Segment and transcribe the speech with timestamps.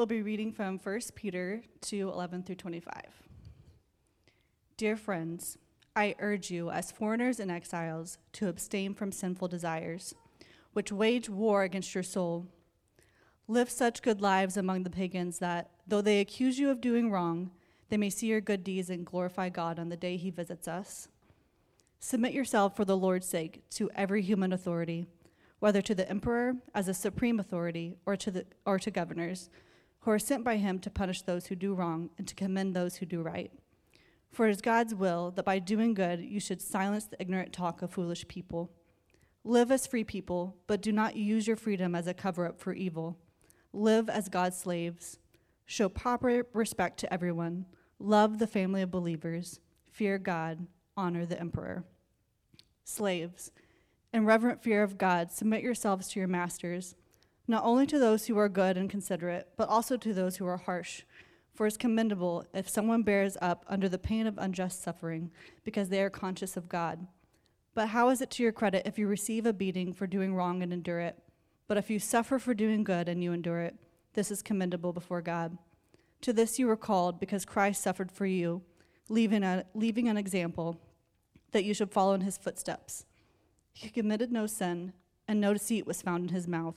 [0.00, 3.02] We'll be reading from 1 Peter 2 11 through 25.
[4.78, 5.58] Dear friends,
[5.94, 10.14] I urge you, as foreigners and exiles, to abstain from sinful desires,
[10.72, 12.46] which wage war against your soul.
[13.46, 17.50] Live such good lives among the pagans that, though they accuse you of doing wrong,
[17.90, 21.08] they may see your good deeds and glorify God on the day he visits us.
[21.98, 25.04] Submit yourself for the Lord's sake to every human authority,
[25.58, 29.50] whether to the emperor as a supreme authority or to, the, or to governors,
[30.00, 32.96] who are sent by him to punish those who do wrong and to commend those
[32.96, 33.52] who do right.
[34.30, 37.82] For it is God's will that by doing good you should silence the ignorant talk
[37.82, 38.70] of foolish people.
[39.44, 42.72] Live as free people, but do not use your freedom as a cover up for
[42.72, 43.18] evil.
[43.72, 45.18] Live as God's slaves.
[45.66, 47.66] Show proper respect to everyone.
[47.98, 49.60] Love the family of believers.
[49.90, 50.66] Fear God.
[50.96, 51.84] Honor the emperor.
[52.84, 53.52] Slaves,
[54.12, 56.96] in reverent fear of God, submit yourselves to your masters,
[57.50, 60.56] not only to those who are good and considerate, but also to those who are
[60.56, 61.02] harsh.
[61.52, 65.32] For it's commendable if someone bears up under the pain of unjust suffering,
[65.64, 67.08] because they are conscious of God.
[67.74, 70.62] But how is it to your credit if you receive a beating for doing wrong
[70.62, 71.18] and endure it?
[71.66, 73.74] But if you suffer for doing good and you endure it,
[74.14, 75.58] this is commendable before God.
[76.22, 78.62] To this you were called, because Christ suffered for you,
[79.08, 80.80] leaving, a, leaving an example
[81.50, 83.06] that you should follow in his footsteps.
[83.72, 84.92] He committed no sin,
[85.26, 86.76] and no deceit was found in his mouth.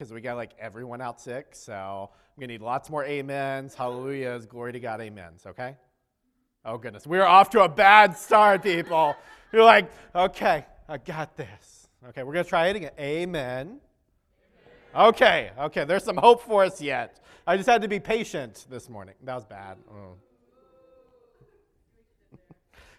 [0.00, 4.46] Because we got like everyone out sick, so I'm gonna need lots more amens, hallelujahs,
[4.46, 5.76] glory to God, amens, okay?
[6.64, 9.14] Oh goodness, we're off to a bad start, people.
[9.52, 11.90] You're like, okay, I got this.
[12.08, 12.92] Okay, we're gonna try it again.
[12.98, 13.78] Amen.
[14.96, 17.22] Okay, okay, there's some hope for us yet.
[17.46, 19.16] I just had to be patient this morning.
[19.24, 19.76] That was bad.
[19.92, 20.14] Oh.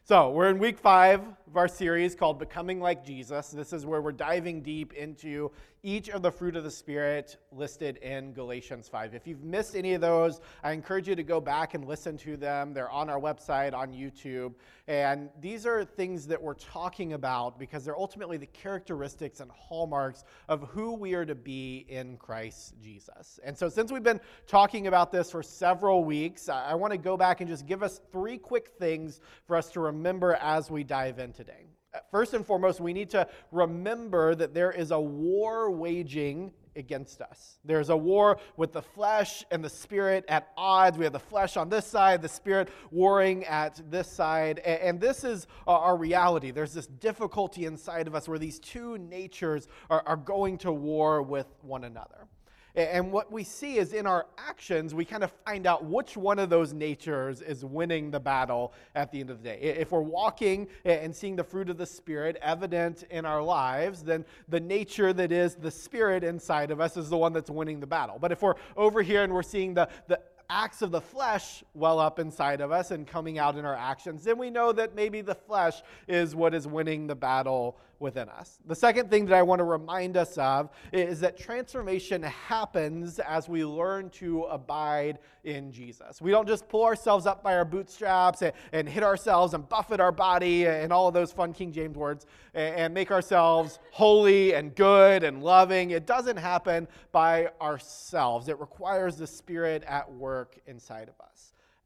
[0.04, 3.50] So, we're in week five of our series called Becoming Like Jesus.
[3.50, 5.52] This is where we're diving deep into
[5.84, 9.16] each of the fruit of the Spirit listed in Galatians 5.
[9.16, 12.38] If you've missed any of those, I encourage you to go back and listen to
[12.38, 12.74] them.
[12.74, 14.54] They're on our website, on YouTube.
[14.88, 20.24] And these are things that we're talking about because they're ultimately the characteristics and hallmarks
[20.50, 23.40] of who we are to be in Christ Jesus.
[23.44, 27.18] And so, since we've been talking about this for several weeks, I want to go
[27.18, 31.20] back and just give us three quick things for us to remember as we dive
[31.20, 31.66] in today.
[31.94, 37.20] Uh, first and foremost, we need to remember that there is a war waging against
[37.20, 37.58] us.
[37.66, 41.00] There's a war with the flesh and the spirit at odds.
[41.00, 44.60] We have the flesh on this side, the spirit warring at this side.
[44.60, 46.52] And this is our reality.
[46.52, 51.48] There's this difficulty inside of us where these two natures are, going to war with
[51.62, 52.28] one another.
[52.76, 56.40] And what we see is in our actions, we kind of find out which one
[56.40, 59.60] of those natures is winning the battle at the end of the day.
[59.60, 64.26] If we're walking and seeing the fruit of the Spirit evident in our lives, then
[64.48, 67.88] the nature that is the Spirit inside of us is the one that's winning the
[67.88, 68.18] battle.
[68.20, 71.98] But if we're over here and we're seeing the, the acts of the flesh well
[72.00, 75.22] up inside of us and coming out in our actions, then we know that maybe
[75.22, 78.60] the flesh is what is winning the battle within us.
[78.66, 83.48] The second thing that I want to remind us of is that transformation happens as
[83.48, 86.22] we learn to abide in Jesus.
[86.22, 90.00] We don't just pull ourselves up by our bootstraps and, and hit ourselves and buffet
[90.00, 94.54] our body and all of those fun King James words and, and make ourselves holy
[94.54, 95.92] and good and loving.
[95.92, 101.31] It doesn't happen by ourselves, it requires the Spirit at work inside of us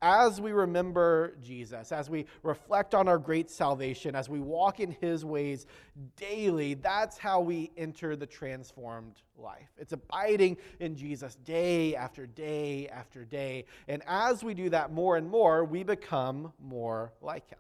[0.01, 4.91] as we remember Jesus, as we reflect on our great salvation, as we walk in
[4.91, 5.65] his ways
[6.15, 9.69] daily, that's how we enter the transformed life.
[9.77, 13.65] It's abiding in Jesus day after day after day.
[13.87, 17.59] And as we do that more and more, we become more like him.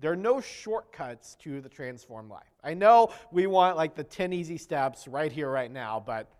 [0.00, 2.42] There are no shortcuts to the transformed life.
[2.64, 6.30] I know we want like the 10 easy steps right here, right now, but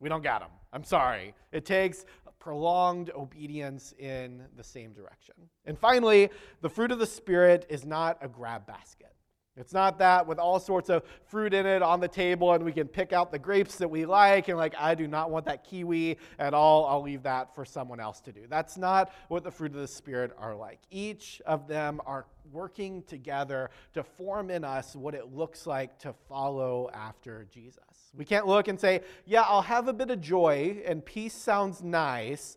[0.00, 0.50] we don't got them.
[0.72, 1.34] I'm sorry.
[1.52, 2.04] It takes
[2.40, 5.34] prolonged obedience in the same direction.
[5.66, 6.30] And finally,
[6.62, 9.14] the fruit of the Spirit is not a grab basket.
[9.56, 12.72] It's not that with all sorts of fruit in it on the table and we
[12.72, 15.64] can pick out the grapes that we like and, like, I do not want that
[15.64, 16.86] kiwi at all.
[16.86, 18.46] I'll leave that for someone else to do.
[18.48, 20.78] That's not what the fruit of the Spirit are like.
[20.90, 26.12] Each of them are working together to form in us what it looks like to
[26.28, 27.84] follow after Jesus.
[28.14, 31.82] We can't look and say, yeah, I'll have a bit of joy and peace sounds
[31.82, 32.56] nice,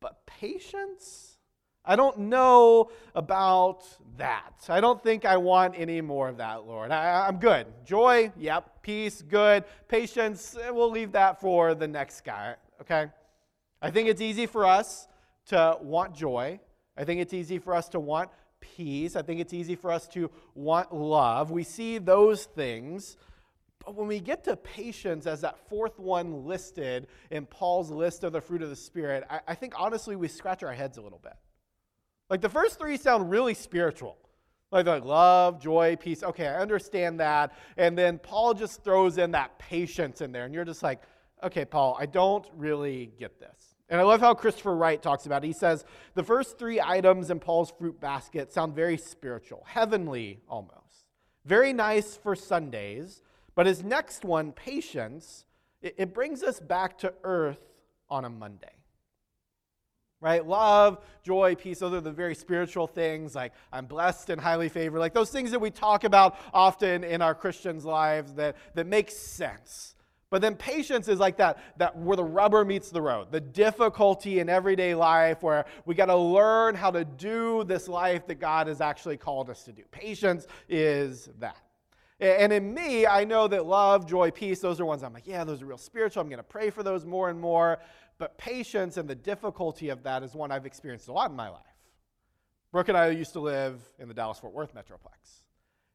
[0.00, 1.34] but patience?
[1.84, 3.84] I don't know about
[4.16, 4.54] that.
[4.70, 6.90] I don't think I want any more of that, Lord.
[6.90, 7.66] I, am good.
[7.84, 8.80] Joy, yep.
[8.80, 9.64] Peace, good.
[9.88, 13.08] Patience, eh, we'll leave that for the next guy, okay?
[13.82, 15.08] I think it's easy for us
[15.46, 16.58] to want joy.
[16.96, 18.30] I think it's easy for us to want
[18.76, 19.16] peace.
[19.16, 21.50] I think it's easy for us to want love.
[21.50, 23.16] We see those things.
[23.84, 28.32] But when we get to patience as that fourth one listed in Paul's list of
[28.32, 31.20] the fruit of the Spirit, I, I think honestly we scratch our heads a little
[31.22, 31.34] bit.
[32.30, 34.16] Like the first three sound really spiritual.
[34.72, 36.22] Like, like love, joy, peace.
[36.22, 37.52] Okay, I understand that.
[37.76, 40.46] And then Paul just throws in that patience in there.
[40.46, 41.02] And you're just like,
[41.42, 43.73] okay, Paul, I don't really get this.
[43.88, 45.46] And I love how Christopher Wright talks about it.
[45.46, 45.84] He says
[46.14, 51.06] the first three items in Paul's fruit basket sound very spiritual, heavenly almost.
[51.44, 53.22] Very nice for Sundays.
[53.54, 55.44] But his next one, patience,
[55.82, 57.60] it, it brings us back to earth
[58.08, 58.74] on a Monday
[60.24, 60.46] right?
[60.46, 64.98] Love, joy, peace, those are the very spiritual things like I'm blessed and highly favored,
[64.98, 69.10] like those things that we talk about often in our Christians' lives that, that make
[69.10, 69.93] sense.
[70.34, 74.40] But then patience is like that, that where the rubber meets the road, the difficulty
[74.40, 78.66] in everyday life where we got to learn how to do this life that God
[78.66, 79.84] has actually called us to do.
[79.92, 81.56] Patience is that.
[82.18, 85.44] And in me, I know that love, joy, peace, those are ones I'm like, yeah,
[85.44, 86.22] those are real spiritual.
[86.22, 87.78] I'm going to pray for those more and more.
[88.18, 91.48] But patience and the difficulty of that is one I've experienced a lot in my
[91.48, 91.62] life.
[92.72, 95.44] Brooke and I used to live in the Dallas Fort Worth Metroplex.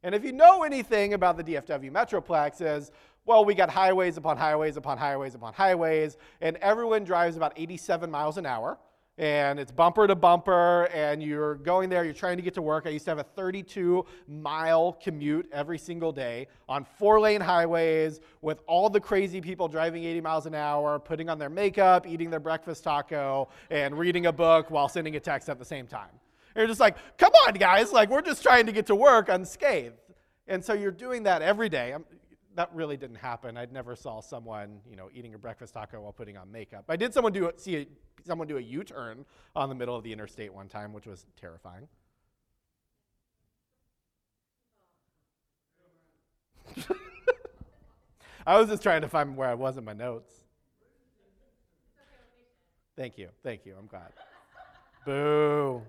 [0.01, 2.89] And if you know anything about the DFW Metroplex, is
[3.29, 8.09] well, we got highways upon highways upon highways upon highways, and everyone drives about 87
[8.09, 8.79] miles an hour
[9.19, 12.87] and it's bumper to bumper, and you're going there, you're trying to get to work.
[12.87, 18.21] I used to have a 32 mile commute every single day on four lane highways
[18.41, 22.31] with all the crazy people driving 80 miles an hour, putting on their makeup, eating
[22.31, 26.09] their breakfast taco, and reading a book while sending a text at the same time.
[26.55, 29.97] You're just like, come on, guys, like we're just trying to get to work unscathed.
[30.47, 31.93] And so you're doing that every day
[32.59, 33.55] that really didn't happen.
[33.55, 36.83] I'd never saw someone, you know, eating a breakfast taco while putting on makeup.
[36.89, 37.87] I did someone do see a,
[38.27, 39.23] someone do a U-turn
[39.55, 41.87] on the middle of the interstate one time, which was terrifying.
[48.45, 50.33] I was just trying to find where I was in my notes.
[52.97, 53.29] Thank you.
[53.41, 53.73] Thank you.
[53.79, 54.11] I'm glad.
[55.05, 55.81] Boo.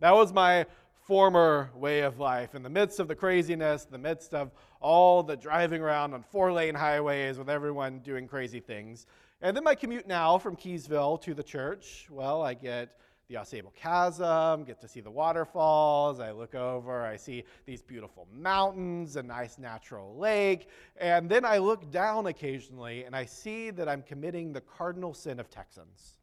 [0.00, 0.66] That was my
[1.06, 2.56] former way of life.
[2.56, 4.50] In the midst of the craziness, the midst of
[4.80, 9.06] all the driving around on four lane highways with everyone doing crazy things.
[9.40, 12.98] And then my commute now from Keeseville to the church, well, I get
[13.28, 16.18] the Ausable Chasm, get to see the waterfalls.
[16.18, 20.68] I look over, I see these beautiful mountains, a nice natural lake.
[20.96, 25.38] And then I look down occasionally and I see that I'm committing the cardinal sin
[25.38, 26.18] of Texans.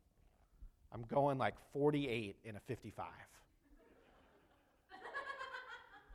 [0.92, 3.06] I'm going like 48 in a 55.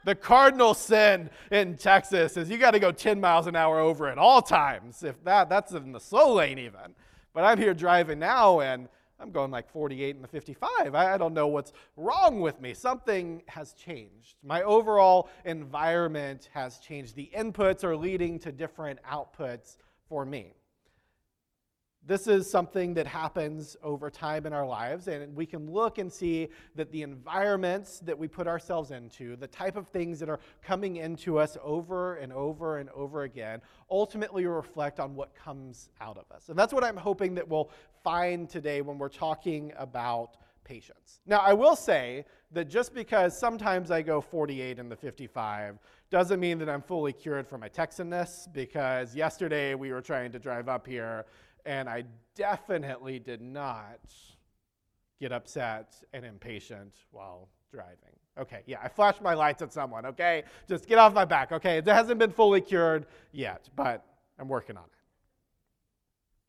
[0.09, 4.09] The cardinal sin in Texas is you got to go 10 miles an hour over
[4.09, 5.03] at all times.
[5.03, 6.95] If that, that's in the slow lane even.
[7.35, 8.89] But I'm here driving now and
[9.21, 10.95] I'm going like 48 in the 55.
[10.95, 12.73] I, I don't know what's wrong with me.
[12.73, 14.37] Something has changed.
[14.43, 17.15] My overall environment has changed.
[17.15, 19.77] The inputs are leading to different outputs
[20.09, 20.55] for me.
[22.07, 26.11] This is something that happens over time in our lives, and we can look and
[26.11, 30.41] see that the environments that we put ourselves into, the type of things that are
[30.63, 36.17] coming into us over and over and over again, ultimately reflect on what comes out
[36.17, 36.49] of us.
[36.49, 37.71] And that's what I'm hoping that we'll
[38.03, 41.21] find today when we're talking about patience.
[41.27, 45.79] Now, I will say that just because sometimes I go 48 in the 55
[46.11, 50.39] doesn't mean that I'm fully cured from my Texanness, because yesterday we were trying to
[50.39, 51.27] drive up here
[51.67, 54.01] and I definitely did not
[55.21, 57.97] get upset and impatient while driving.
[58.39, 60.45] Okay, yeah, I flashed my lights at someone, okay?
[60.69, 61.79] Just get off my back, okay?
[61.79, 64.05] It hasn't been fully cured yet, but
[64.39, 64.91] I'm working on it.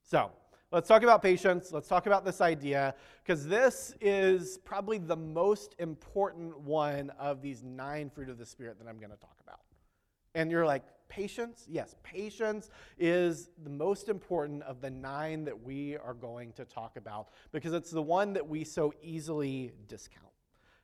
[0.04, 0.32] So,
[0.72, 1.72] let's talk about patience.
[1.72, 7.63] Let's talk about this idea, because this is probably the most important one of these
[7.63, 9.62] nine fruit of the Spirit that I'm going to talk about.
[10.36, 11.66] And you're like, Patience?
[11.68, 16.98] Yes, patience is the most important of the nine that we are going to talk
[16.98, 20.28] about because it's the one that we so easily discount.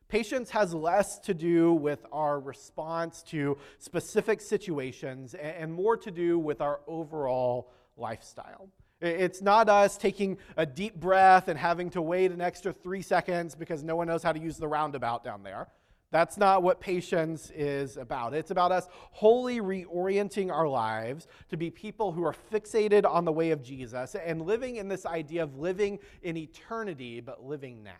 [0.08, 6.38] Patience has less to do with our response to specific situations and more to do
[6.38, 8.70] with our overall lifestyle.
[9.02, 13.54] It's not us taking a deep breath and having to wait an extra three seconds
[13.54, 15.68] because no one knows how to use the roundabout down there.
[16.16, 18.34] That's not what patience is about.
[18.34, 23.34] It's about us wholly reorienting our lives to be people who are fixated on the
[23.34, 27.92] way of Jesus and living in this idea of living in eternity, but living now.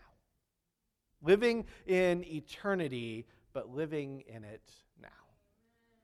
[1.20, 4.62] living in eternity, but living in it.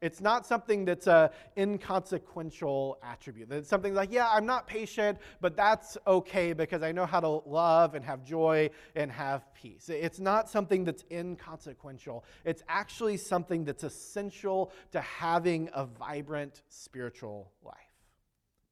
[0.02, 3.52] It's not something that's a inconsequential attribute.
[3.52, 7.42] It's something like, yeah, I'm not patient, but that's okay because I know how to
[7.46, 9.88] love and have joy and have peace.
[9.88, 12.24] It's not something that's inconsequential.
[12.44, 17.76] It's actually something that's essential to having a vibrant spiritual life.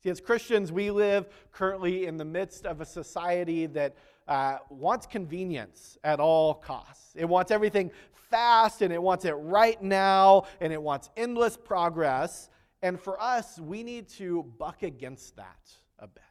[0.03, 3.95] See, as Christians, we live currently in the midst of a society that
[4.27, 7.15] uh, wants convenience at all costs.
[7.17, 7.91] It wants everything
[8.31, 12.49] fast and it wants it right now and it wants endless progress.
[12.83, 16.23] And for us, we need to buck against that a bit.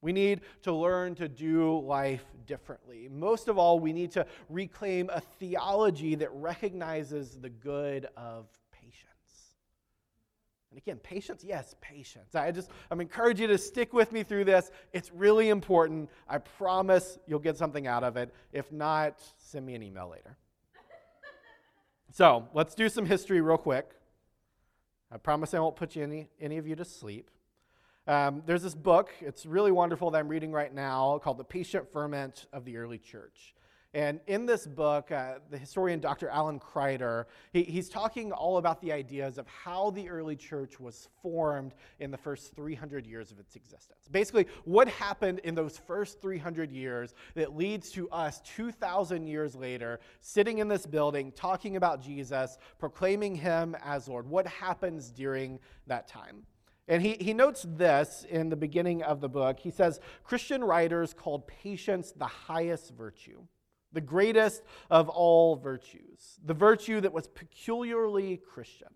[0.00, 3.08] We need to learn to do life differently.
[3.10, 9.54] Most of all, we need to reclaim a theology that recognizes the good of patience.
[10.70, 12.34] And again, patience, yes, patience.
[12.34, 14.70] I just I'm encourage you to stick with me through this.
[14.92, 16.10] It's really important.
[16.28, 18.34] I promise you'll get something out of it.
[18.52, 20.36] If not, send me an email later.
[22.14, 23.90] So let's do some history real quick.
[25.10, 27.28] I promise I won't put you any, any of you to sleep.
[28.06, 31.92] Um, there's this book, it's really wonderful that I'm reading right now called The Patient
[31.92, 33.53] Ferment of the Early Church.
[33.94, 36.28] And in this book, uh, the historian Dr.
[36.28, 41.08] Alan Kreider, he, he's talking all about the ideas of how the early church was
[41.22, 44.08] formed in the first 300 years of its existence.
[44.10, 50.00] Basically, what happened in those first 300 years that leads to us 2,000 years later
[50.20, 54.28] sitting in this building, talking about Jesus, proclaiming him as Lord.
[54.28, 56.42] What happens during that time?
[56.88, 59.60] And he, he notes this in the beginning of the book.
[59.60, 63.46] He says Christian writers called patience the highest virtue
[63.94, 68.88] the greatest of all virtues, the virtue that was peculiarly Christian.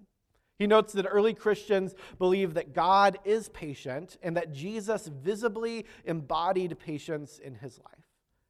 [0.58, 6.78] He notes that early Christians believed that God is patient and that Jesus visibly embodied
[6.80, 8.04] patience in his life.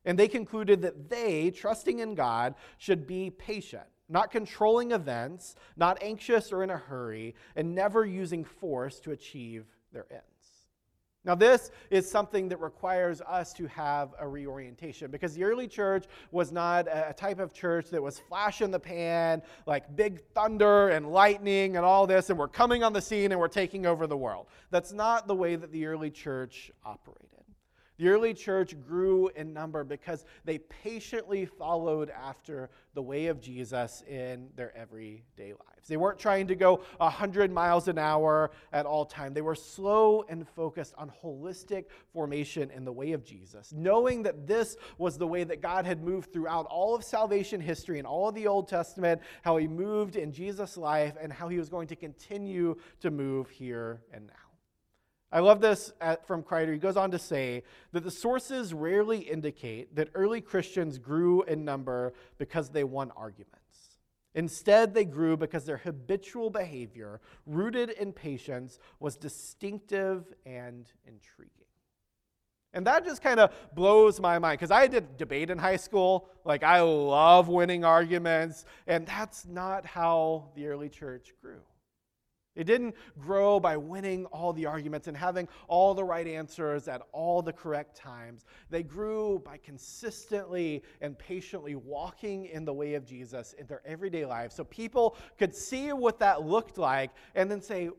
[0.07, 6.03] And they concluded that they, trusting in God, should be patient, not controlling events, not
[6.03, 10.25] anxious or in a hurry, and never using force to achieve their ends.
[11.29, 16.07] Now, this is something that requires us to have a reorientation because the early church
[16.33, 20.89] was not a type of church that was flash in the pan, like big thunder
[20.89, 24.07] and lightning and all this, and we're coming on the scene and we're taking over
[24.07, 24.47] the world.
[24.71, 27.38] That's not the way that the early church operated.
[27.99, 34.05] The early church grew in number because they patiently followed after the way of Jesus
[34.09, 35.89] in their everyday lives.
[35.89, 39.35] They weren't trying to go 100 miles an hour at all time.
[39.35, 44.47] They were slow and focused on holistic formation in the way of Jesus, knowing that
[44.47, 48.29] this was the way that God had moved throughout all of salvation history and all
[48.29, 51.89] of the Old Testament, how he moved in Jesus' life and how he was going
[51.89, 54.48] to continue to move here and now.
[55.31, 56.73] I love this at, from Kreider.
[56.73, 61.65] He goes on to say that the sources rarely indicate that early Christians grew in
[61.65, 63.57] number because they won arguments.
[64.35, 71.53] Instead, they grew because their habitual behavior, rooted in patience, was distinctive and intriguing.
[72.73, 76.29] And that just kind of blows my mind because I did debate in high school.
[76.45, 81.61] Like, I love winning arguments, and that's not how the early church grew.
[82.59, 87.01] It didn't grow by winning all the arguments and having all the right answers at
[87.13, 88.45] all the correct times.
[88.69, 94.27] They grew by consistently and patiently walking in the way of Jesus in their everyday
[94.27, 97.91] lives so people could see what that looked like and then say,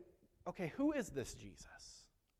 [0.46, 1.66] okay, who is this Jesus?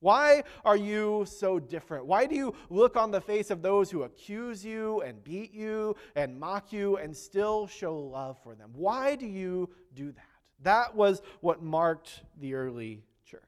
[0.00, 2.06] Why are you so different?
[2.06, 5.94] Why do you look on the face of those who accuse you and beat you
[6.16, 8.70] and mock you and still show love for them?
[8.74, 10.29] Why do you do that?
[10.62, 13.42] That was what marked the early church.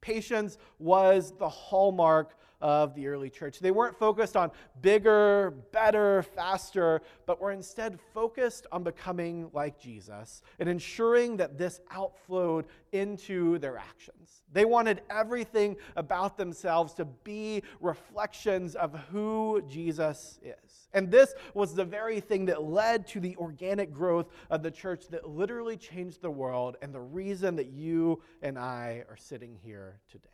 [0.00, 3.58] Patience was the hallmark of the early church.
[3.58, 4.50] They weren't focused on
[4.82, 11.80] bigger, better, faster, but were instead focused on becoming like Jesus and ensuring that this
[11.90, 14.42] outflowed into their actions.
[14.52, 20.69] They wanted everything about themselves to be reflections of who Jesus is.
[20.92, 25.08] And this was the very thing that led to the organic growth of the church
[25.08, 30.00] that literally changed the world and the reason that you and I are sitting here
[30.10, 30.28] today.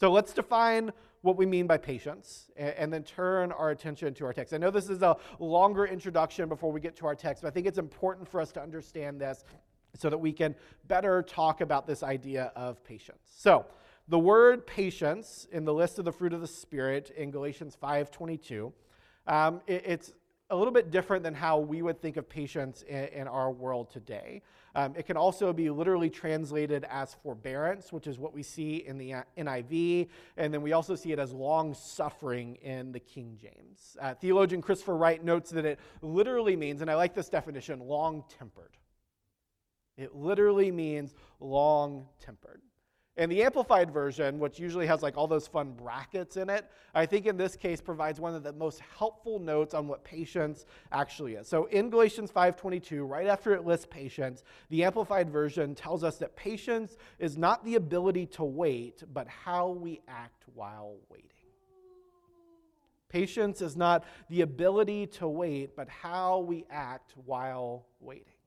[0.00, 0.92] So let's define
[1.22, 4.54] what we mean by patience and, and, then turn our attention to our text.
[4.54, 7.50] I know this is a longer introduction before we get to our text, but I
[7.50, 9.44] think it's important for us to understand this
[9.96, 10.54] so that we can
[10.86, 13.18] better talk about this idea of patience.
[13.24, 13.66] So,
[14.06, 18.72] the word patience in the list of the fruit of the spirit in Galatians 5:22,
[19.28, 20.12] um, it, it's
[20.50, 23.90] a little bit different than how we would think of patience in, in our world
[23.90, 24.42] today.
[24.74, 28.96] Um, it can also be literally translated as forbearance, which is what we see in
[28.96, 33.96] the NIV, and then we also see it as long suffering in the King James.
[34.00, 38.24] Uh, theologian Christopher Wright notes that it literally means, and I like this definition, long
[38.38, 38.76] tempered.
[39.96, 42.62] It literally means long tempered.
[43.18, 47.04] And the Amplified Version, which usually has like all those fun brackets in it, I
[47.04, 51.34] think in this case provides one of the most helpful notes on what patience actually
[51.34, 51.48] is.
[51.48, 56.36] So in Galatians 5:22, right after it lists patience, the Amplified Version tells us that
[56.36, 61.24] patience is not the ability to wait, but how we act while waiting.
[63.08, 68.37] Patience is not the ability to wait, but how we act while waiting.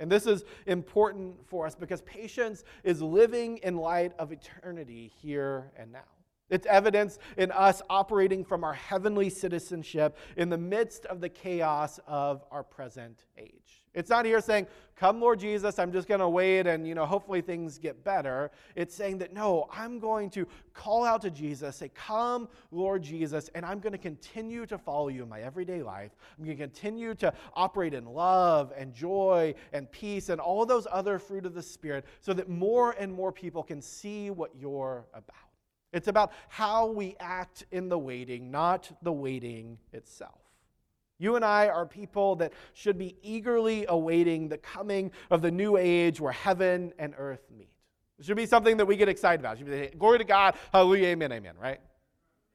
[0.00, 5.70] And this is important for us because patience is living in light of eternity here
[5.76, 6.00] and now.
[6.48, 12.00] It's evidence in us operating from our heavenly citizenship in the midst of the chaos
[12.06, 13.79] of our present age.
[13.92, 17.06] It's not here saying, Come, Lord Jesus, I'm just going to wait and, you know,
[17.06, 18.50] hopefully things get better.
[18.76, 23.48] It's saying that, no, I'm going to call out to Jesus, say, Come, Lord Jesus,
[23.54, 26.12] and I'm going to continue to follow you in my everyday life.
[26.38, 30.86] I'm going to continue to operate in love and joy and peace and all those
[30.90, 35.06] other fruit of the Spirit so that more and more people can see what you're
[35.14, 35.34] about.
[35.92, 40.49] It's about how we act in the waiting, not the waiting itself.
[41.20, 45.76] You and I are people that should be eagerly awaiting the coming of the new
[45.76, 47.68] age where heaven and earth meet.
[48.18, 49.56] It should be something that we get excited about.
[49.56, 51.78] It should be glory to God, hallelujah, amen, amen, right?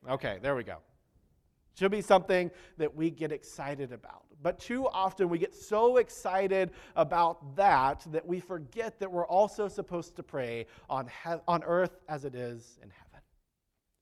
[0.10, 0.74] Okay, there we go.
[0.74, 4.24] It should be something that we get excited about.
[4.41, 9.67] But too often we get so excited about that that we forget that we're also
[9.67, 13.04] supposed to pray on, he- on earth as it is in heaven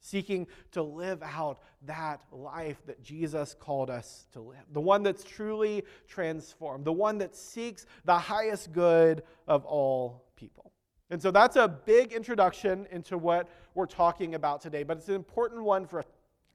[0.03, 4.63] seeking to live out that life that Jesus called us to live.
[4.71, 10.71] The one that's truly transformed, the one that seeks the highest good of all people.
[11.09, 15.15] And so that's a big introduction into what we're talking about today, but it's an
[15.15, 16.03] important one for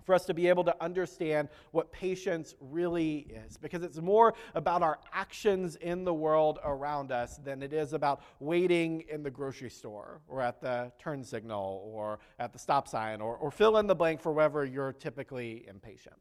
[0.08, 3.58] for us to be able to understand what patience really is.
[3.58, 8.22] Because it's more about our actions in the world around us than it is about
[8.40, 13.20] waiting in the grocery store or at the turn signal or at the stop sign
[13.20, 16.16] or, or fill in the blank for wherever you're typically impatient.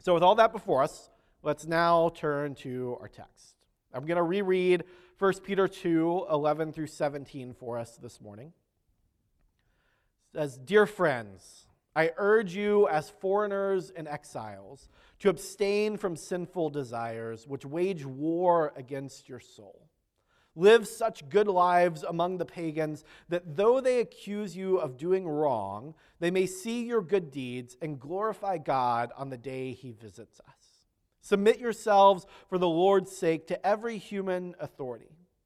[0.00, 1.08] So, with all that before us,
[1.44, 3.54] let's now turn to our text.
[3.94, 4.82] I'm going to reread
[5.20, 8.52] 1 Peter 2 11 through 17 for us this morning
[10.32, 14.88] says, Dear friends, I urge you as foreigners and exiles
[15.20, 19.88] to abstain from sinful desires which wage war against your soul.
[20.54, 25.94] Live such good lives among the pagans that though they accuse you of doing wrong,
[26.20, 30.88] they may see your good deeds and glorify God on the day he visits us.
[31.22, 35.21] Submit yourselves for the Lord's sake to every human authority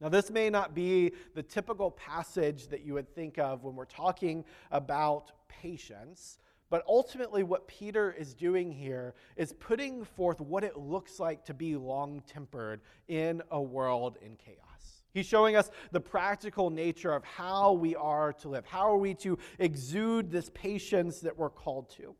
[0.00, 3.86] now, this may not be the typical passage that you would think of when we're
[3.86, 10.76] talking about patience, but ultimately, what Peter is doing here is putting forth what it
[10.76, 15.02] looks like to be long tempered in a world in chaos.
[15.14, 18.66] He's showing us the practical nature of how we are to live.
[18.66, 22.14] How are we to exude this patience that we're called to?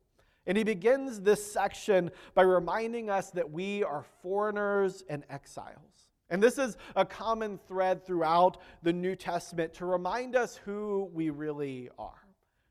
[0.47, 5.96] And he begins this section by reminding us that we are foreigners and exiles.
[6.29, 11.31] And this is a common thread throughout the New Testament to remind us who we
[11.31, 12.27] really are.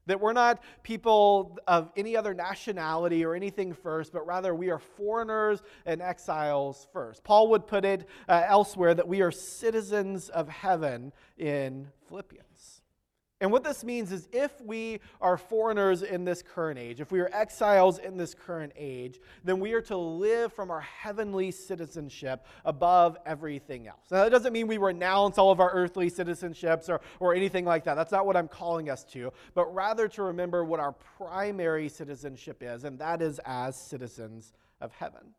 [0.08, 4.78] That we're not people of any other nationality or anything first, but rather we are
[4.78, 7.24] foreigners and exiles first.
[7.24, 12.75] Paul would put it uh, elsewhere that we are citizens of heaven in Philippians.
[13.42, 17.20] And what this means is if we are foreigners in this current age, if we
[17.20, 22.46] are exiles in this current age, then we are to live from our heavenly citizenship
[22.64, 24.10] above everything else.
[24.10, 27.84] Now, that doesn't mean we renounce all of our earthly citizenships or, or anything like
[27.84, 27.96] that.
[27.96, 32.64] That's not what I'm calling us to, but rather to remember what our primary citizenship
[32.64, 35.34] is, and that is as citizens of heaven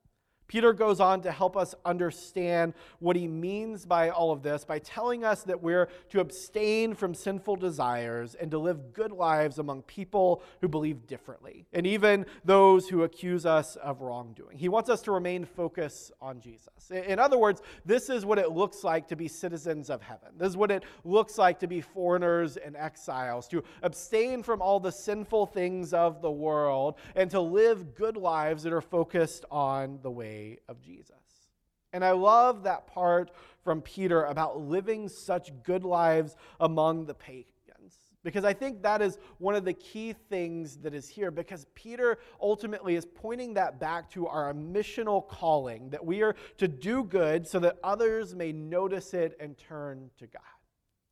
[0.48, 4.78] Peter goes on to help us understand what he means by all of this by
[4.78, 9.82] telling us that we're to abstain from sinful desires and to live good lives among
[9.82, 14.56] people who believe differently, and even those who accuse us of wrongdoing.
[14.56, 16.90] He wants us to remain focused on Jesus.
[16.90, 20.30] In other words, this is what it looks like to be citizens of heaven.
[20.38, 24.78] This is what it looks like to be foreigners and exiles, to abstain from all
[24.78, 29.98] the sinful things of the world and to live good lives that are focused on
[30.02, 31.14] the way way of Jesus.
[31.92, 33.30] And I love that part
[33.62, 37.46] from Peter about living such good lives among the pagans.
[38.22, 41.30] Because I think that is one of the key things that is here.
[41.30, 46.68] Because Peter ultimately is pointing that back to our missional calling that we are to
[46.68, 50.42] do good so that others may notice it and turn to God.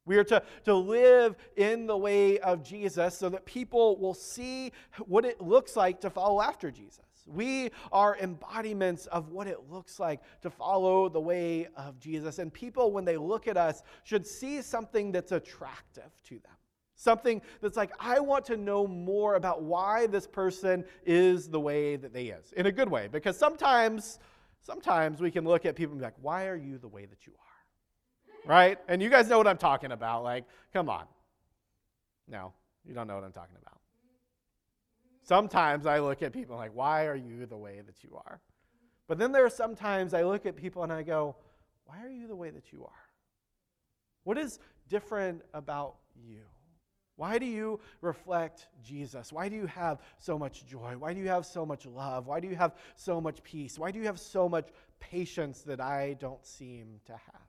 [0.07, 4.73] We are to, to live in the way of Jesus so that people will see
[5.07, 7.14] what it looks like to follow after Jesus.
[7.27, 12.39] We are embodiments of what it looks like to follow the way of Jesus.
[12.39, 16.53] And people, when they look at us, should see something that's attractive to them.
[16.97, 21.97] Something that's like, I want to know more about why this person is the way
[21.97, 23.09] that they is, in a good way.
[23.11, 24.19] Because sometimes,
[24.61, 27.27] sometimes we can look at people and be like, why are you the way that
[27.27, 28.49] you are?
[28.49, 28.79] Right?
[28.87, 30.23] And you guys know what I'm talking about.
[30.23, 31.07] Like, come on.
[32.29, 32.53] No,
[32.85, 33.74] you don't know what I'm talking about.
[35.25, 38.41] Sometimes I look at people and like, why are you the way that you are?
[39.09, 41.37] But then there are sometimes I look at people and I go,
[41.87, 43.09] why are you the way that you are?
[44.25, 44.59] What is
[44.89, 46.41] different about you?
[47.17, 49.33] Why do you reflect Jesus?
[49.33, 50.95] Why do you have so much joy?
[50.99, 52.27] Why do you have so much love?
[52.27, 53.79] Why do you have so much peace?
[53.79, 54.69] Why do you have so much
[55.01, 57.49] patience that I don't seem to have?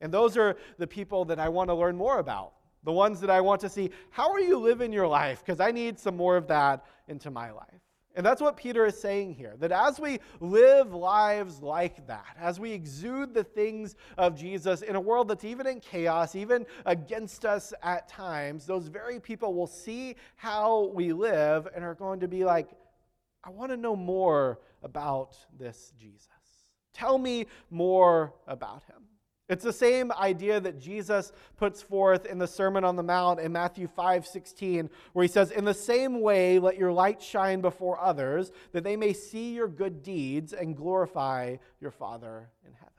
[0.00, 2.52] And those are the people that I want to learn more about
[2.86, 3.90] the ones that I want to see.
[4.10, 5.42] How are you living your life?
[5.44, 7.66] Because I need some more of that into my life.
[8.14, 12.58] And that's what Peter is saying here that as we live lives like that, as
[12.58, 17.44] we exude the things of Jesus in a world that's even in chaos, even against
[17.44, 22.28] us at times, those very people will see how we live and are going to
[22.28, 22.70] be like,
[23.44, 26.28] I want to know more about this Jesus.
[26.94, 29.02] Tell me more about him.
[29.48, 33.52] It's the same idea that Jesus puts forth in the Sermon on the Mount in
[33.52, 38.00] Matthew 5 16, where he says, In the same way, let your light shine before
[38.00, 42.92] others, that they may see your good deeds and glorify your Father in heaven.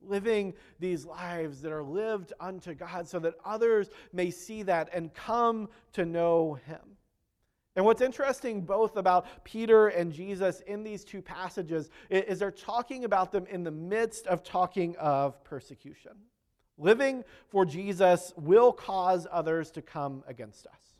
[0.00, 5.12] Living these lives that are lived unto God so that others may see that and
[5.12, 6.97] come to know him.
[7.78, 13.04] And what's interesting both about Peter and Jesus in these two passages is they're talking
[13.04, 16.10] about them in the midst of talking of persecution.
[16.76, 20.96] Living for Jesus will cause others to come against us.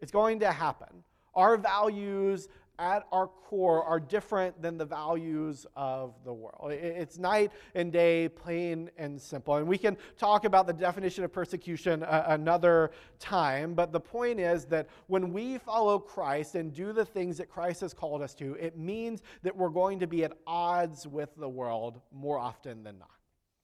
[0.00, 1.04] It's going to happen.
[1.34, 6.72] Our values at our core are different than the values of the world.
[6.72, 9.56] It's night and day, plain and simple.
[9.56, 14.64] And we can talk about the definition of persecution another time, but the point is
[14.66, 18.54] that when we follow Christ and do the things that Christ has called us to,
[18.54, 22.98] it means that we're going to be at odds with the world more often than
[22.98, 23.10] not.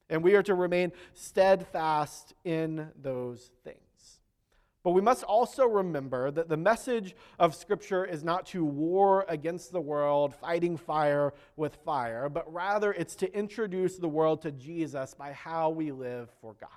[0.09, 3.89] And we are to remain steadfast in those things.
[4.83, 9.73] But we must also remember that the message of Scripture is not to war against
[9.73, 15.12] the world, fighting fire with fire, but rather it's to introduce the world to Jesus
[15.12, 16.71] by how we live for God.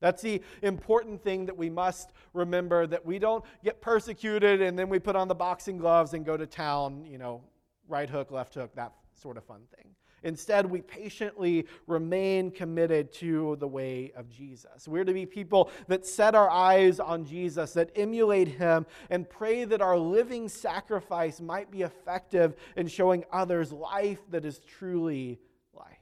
[0.00, 4.88] That's the important thing that we must remember that we don't get persecuted and then
[4.88, 7.42] we put on the boxing gloves and go to town, you know,
[7.88, 9.90] right hook, left hook, that sort of fun thing.
[10.22, 14.88] Instead, we patiently remain committed to the way of Jesus.
[14.88, 19.64] We're to be people that set our eyes on Jesus, that emulate him, and pray
[19.64, 25.38] that our living sacrifice might be effective in showing others life that is truly
[25.74, 25.98] life.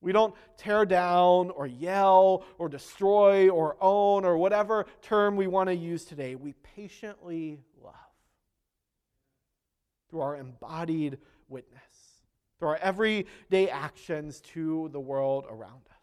[0.00, 5.68] We don't tear down or yell or destroy or own or whatever term we want
[5.68, 6.34] to use today.
[6.34, 7.94] We patiently love
[10.08, 11.82] through our embodied witness
[12.58, 15.98] through our everyday actions to the world around us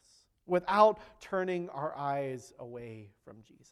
[0.46, 3.72] without turning our eyes away from Jesus.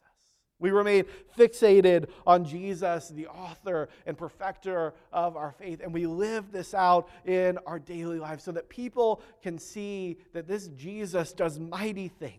[0.60, 1.04] We remain
[1.36, 7.08] fixated on Jesus, the author and perfecter of our faith, and we live this out
[7.26, 12.38] in our daily lives so that people can see that this Jesus does mighty things.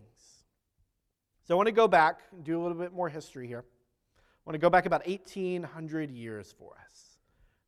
[1.44, 3.64] So I want to go back and do a little bit more history here.
[4.18, 7.18] I want to go back about 1800 years for us.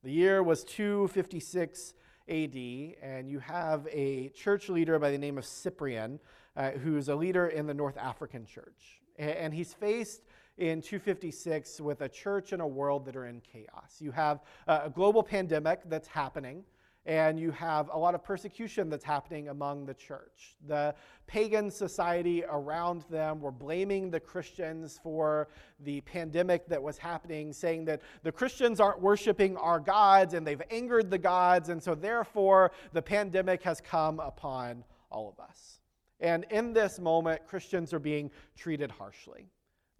[0.02, 1.94] The year was 256
[2.28, 2.56] AD,
[3.02, 6.20] and you have a church leader by the name of Cyprian,
[6.56, 9.00] uh, who's a leader in the North African church.
[9.18, 10.22] And, and he's faced
[10.58, 13.96] in 256 with a church and a world that are in chaos.
[14.00, 16.64] You have a global pandemic that's happening
[17.08, 20.56] and you have a lot of persecution that's happening among the church.
[20.66, 20.94] The
[21.26, 25.48] pagan society around them were blaming the Christians for
[25.80, 30.62] the pandemic that was happening, saying that the Christians aren't worshiping our gods and they've
[30.70, 35.80] angered the gods, and so therefore the pandemic has come upon all of us.
[36.20, 39.48] And in this moment, Christians are being treated harshly.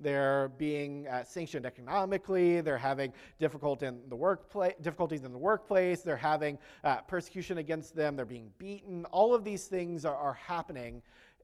[0.00, 2.60] They're being uh, sanctioned economically.
[2.60, 6.02] They're having difficult in the workplace, difficulties in the workplace.
[6.02, 8.14] They're having uh, persecution against them.
[8.14, 9.04] They're being beaten.
[9.06, 11.02] All of these things are, are happening.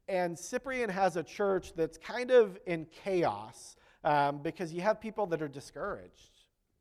[0.08, 5.26] And Cyprian has a church that's kind of in chaos um, because you have people
[5.26, 6.30] that are discouraged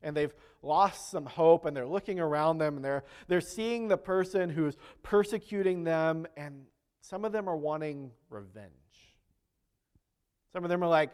[0.02, 3.96] and they've lost some hope and they're looking around them and they're, they're seeing the
[3.96, 6.66] person who's persecuting them and
[7.00, 8.70] some of them are wanting revenge.
[10.52, 11.10] Some of them are like,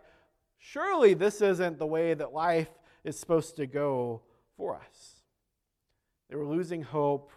[0.61, 2.71] surely this isn't the way that life
[3.03, 4.23] is supposed to go
[4.57, 5.17] for us.
[6.29, 7.33] They were losing hope.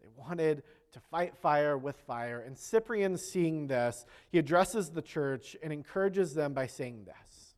[0.00, 0.62] They wanted
[0.92, 2.40] to fight fire with fire.
[2.40, 7.56] And Cyprian, seeing this, he addresses the church and encourages them by saying this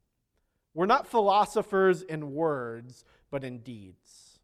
[0.73, 4.41] We're not philosophers in words, but in deeds.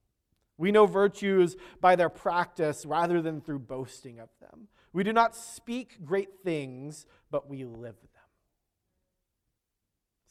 [0.56, 4.68] We know virtues by their practice rather than through boasting of them.
[4.92, 8.23] We do not speak great things, but we live them.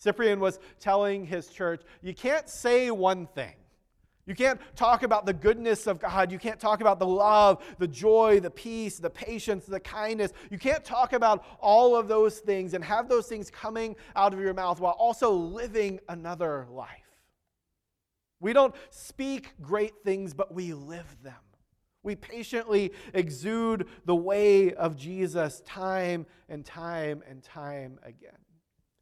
[0.03, 3.53] Cyprian was telling his church, you can't say one thing.
[4.25, 6.29] You can't talk about the goodness of God.
[6.29, 10.33] You can't talk about the love, the joy, the peace, the patience, the kindness.
[10.49, 14.41] You can't talk about all of those things and have those things coming out of
[14.41, 16.89] your mouth while also living another life.
[18.41, 21.33] We don't speak great things, but we live them.
[22.01, 28.31] We patiently exude the way of Jesus time and time and time again.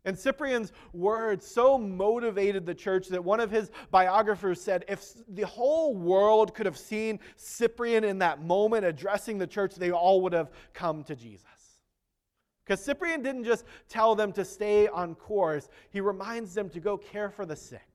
[0.04, 5.46] And Cyprian's words so motivated the church that one of his biographers said if the
[5.46, 10.34] whole world could have seen Cyprian in that moment addressing the church, they all would
[10.34, 11.46] have come to Jesus.
[12.66, 16.98] Because Cyprian didn't just tell them to stay on course, he reminds them to go
[16.98, 17.88] care for the sick,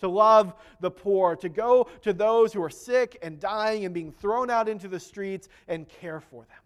[0.00, 4.12] to love the poor, to go to those who are sick and dying and being
[4.12, 6.58] thrown out into the streets and care for them.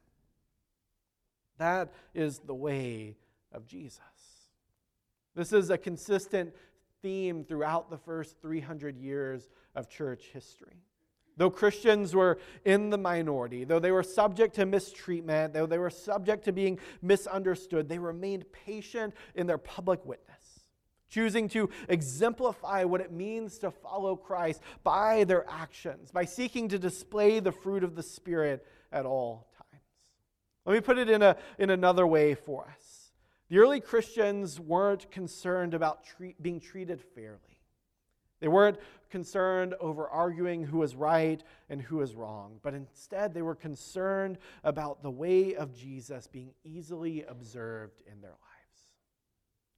[1.59, 3.17] That is the way
[3.53, 4.01] of Jesus.
[5.35, 6.55] This is a consistent
[7.03, 10.83] theme throughout the first 300 years of church history.
[11.37, 15.89] Though Christians were in the minority, though they were subject to mistreatment, though they were
[15.89, 20.67] subject to being misunderstood, they remained patient in their public witness,
[21.09, 26.79] choosing to exemplify what it means to follow Christ by their actions, by seeking to
[26.79, 29.83] display the fruit of the Spirit at all times.
[30.67, 32.80] Let me put it in, a, in another way for us.
[33.51, 37.61] The early Christians weren't concerned about treat, being treated fairly.
[38.39, 38.79] They weren't
[39.11, 44.39] concerned over arguing who was right and who was wrong, but instead they were concerned
[44.65, 48.41] about the way of Jesus being easily observed in their lives.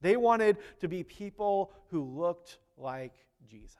[0.01, 3.15] They wanted to be people who looked like
[3.49, 3.77] Jesus.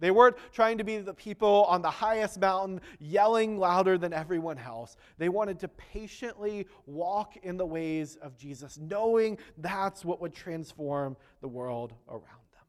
[0.00, 4.58] They weren't trying to be the people on the highest mountain yelling louder than everyone
[4.58, 4.96] else.
[5.18, 11.16] They wanted to patiently walk in the ways of Jesus, knowing that's what would transform
[11.40, 12.64] the world around them.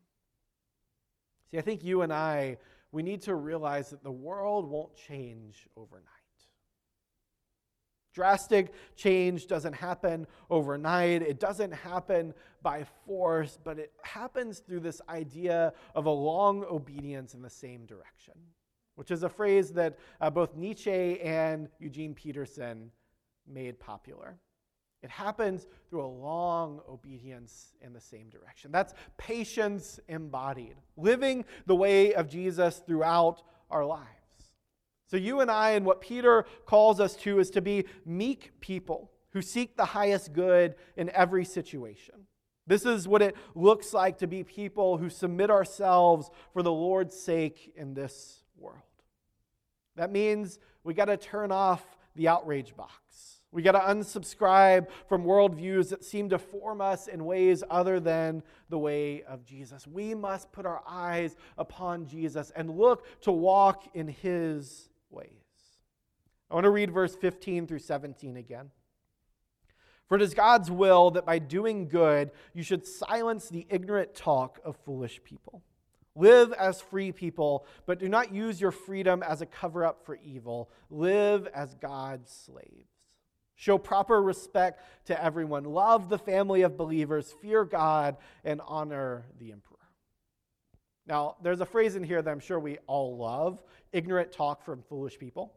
[1.51, 2.57] See, I think you and I,
[2.91, 6.14] we need to realize that the world won't change overnight.
[8.15, 11.21] Drastic change doesn't happen overnight.
[11.21, 17.33] It doesn't happen by force, but it happens through this idea of a long obedience
[17.33, 18.33] in the same direction,
[18.95, 22.89] which is a phrase that uh, both Nietzsche and Eugene Peterson
[23.45, 24.37] made popular.
[25.03, 28.71] It happens through a long obedience in the same direction.
[28.71, 34.24] That's patience embodied, living the way of Jesus throughout our lives.
[35.07, 39.11] So, you and I, and what Peter calls us to, is to be meek people
[39.31, 42.15] who seek the highest good in every situation.
[42.67, 47.15] This is what it looks like to be people who submit ourselves for the Lord's
[47.15, 48.79] sake in this world.
[49.95, 51.83] That means we got to turn off
[52.15, 53.41] the outrage box.
[53.51, 58.43] We got to unsubscribe from worldviews that seem to form us in ways other than
[58.69, 59.87] the way of Jesus.
[59.87, 65.29] We must put our eyes upon Jesus and look to walk in his ways.
[66.51, 68.69] I want to read verse 15 through 17 again.
[70.07, 74.59] For it is God's will that by doing good you should silence the ignorant talk
[74.63, 75.63] of foolish people.
[76.15, 80.17] Live as free people, but do not use your freedom as a cover up for
[80.23, 80.69] evil.
[80.89, 82.89] Live as God's slaves.
[83.55, 85.63] Show proper respect to everyone.
[85.63, 87.33] Love the family of believers.
[87.41, 89.74] Fear God and honor the emperor.
[91.07, 94.81] Now, there's a phrase in here that I'm sure we all love ignorant talk from
[94.81, 95.53] foolish people.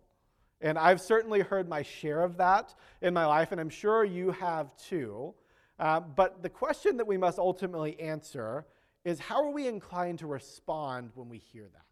[0.61, 4.33] And I've certainly heard my share of that in my life, and I'm sure you
[4.33, 5.35] have too.
[5.79, 8.67] Uh, but the question that we must ultimately answer
[9.05, 11.83] is how are we inclined to respond when we hear that?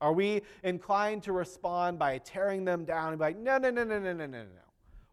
[0.00, 3.84] Are we inclined to respond by tearing them down and be like, no, no, no,
[3.84, 4.65] no, no, no, no, no?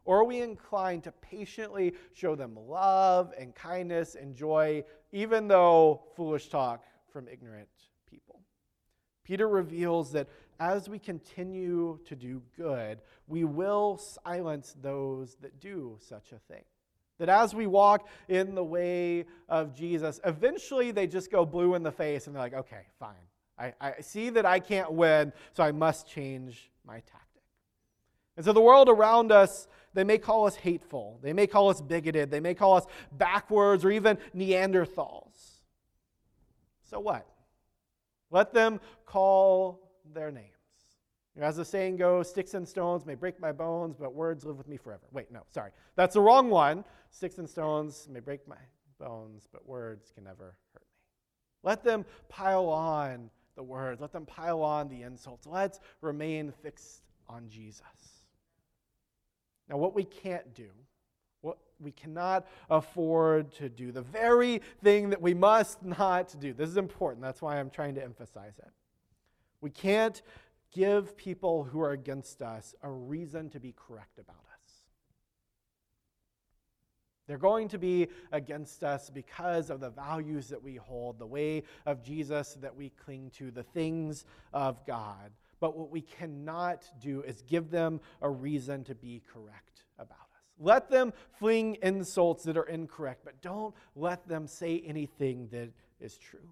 [0.06, 6.04] Or are we inclined to patiently show them love and kindness and joy, even though
[6.16, 7.70] foolish talk from ignorant
[8.10, 8.42] people?
[9.24, 10.28] Peter reveals that
[10.60, 16.64] as we continue to do good, we will silence those that do such a thing.
[17.20, 21.84] That as we walk in the way of Jesus, eventually they just go blue in
[21.84, 23.14] the face and they're like, okay, fine.
[23.58, 27.44] I, I see that I can't win, so I must change my tactic.
[28.36, 31.82] And so the world around us, they may call us hateful, they may call us
[31.82, 35.62] bigoted, they may call us backwards or even Neanderthals.
[36.84, 37.28] So what?
[38.32, 40.48] Let them call their names.
[41.40, 44.68] As the saying goes, sticks and stones may break my bones, but words live with
[44.68, 45.02] me forever.
[45.12, 45.72] Wait, no, sorry.
[45.96, 46.86] That's the wrong one.
[47.10, 48.56] Sticks and stones may break my
[49.00, 50.98] bones, but words can never hurt me.
[51.64, 55.48] Let them pile on the words, let them pile on the insults.
[55.48, 57.82] Let's remain fixed on Jesus.
[59.70, 60.70] Now, what we can't do,
[61.42, 66.70] what we cannot afford to do, the very thing that we must not do, this
[66.70, 67.22] is important.
[67.22, 68.72] That's why I'm trying to emphasize it.
[69.62, 70.22] We can't
[70.72, 74.44] give people who are against us a reason to be correct about us.
[77.28, 81.64] They're going to be against us because of the values that we hold, the way
[81.86, 85.32] of Jesus that we cling to, the things of God.
[85.64, 90.42] But what we cannot do is give them a reason to be correct about us.
[90.60, 95.70] Let them fling insults that are incorrect, but don't let them say anything that
[96.02, 96.50] is true.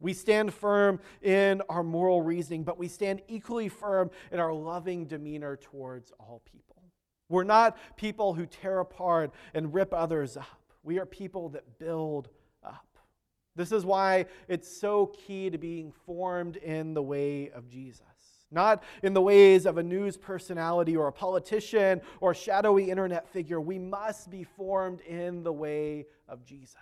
[0.00, 5.06] We stand firm in our moral reasoning, but we stand equally firm in our loving
[5.06, 6.82] demeanor towards all people.
[7.30, 10.60] We're not people who tear apart and rip others up.
[10.82, 12.28] We are people that build
[12.62, 12.98] up.
[13.56, 18.11] This is why it's so key to being formed in the way of Jesus.
[18.52, 23.28] Not in the ways of a news personality or a politician or a shadowy internet
[23.28, 23.60] figure.
[23.60, 26.76] We must be formed in the way of Jesus.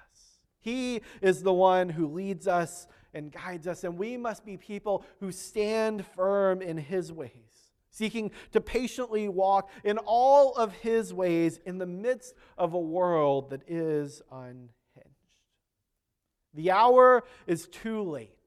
[0.61, 5.05] He is the one who leads us and guides us, and we must be people
[5.21, 11.59] who stand firm in His ways, seeking to patiently walk in all of His ways
[11.65, 14.71] in the midst of a world that is unhinged.
[16.55, 18.40] The hour is too late.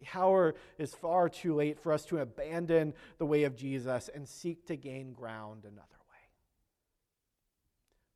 [0.00, 4.28] The hour is far too late for us to abandon the way of Jesus and
[4.28, 6.16] seek to gain ground another way.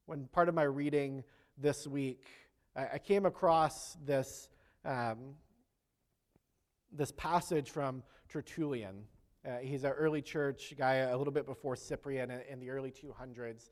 [0.07, 1.25] When part of my reading
[1.59, 2.25] this week,
[2.75, 4.49] I came across this,
[4.85, 5.35] um,
[6.91, 9.05] this passage from Tertullian.
[9.47, 12.91] Uh, he's an early church guy, a little bit before Cyprian in, in the early
[12.91, 13.71] 200s.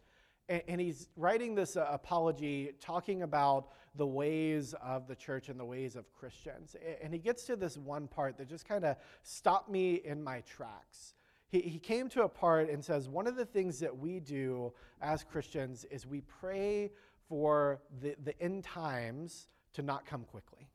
[0.51, 5.59] And, and he's writing this uh, apology talking about the ways of the church and
[5.59, 6.77] the ways of Christians.
[7.03, 10.41] And he gets to this one part that just kind of stopped me in my
[10.41, 11.15] tracks.
[11.49, 14.73] He, he came to a part and says, One of the things that we do
[15.01, 16.91] as Christians is we pray
[17.29, 20.69] for the, the end times to not come quickly.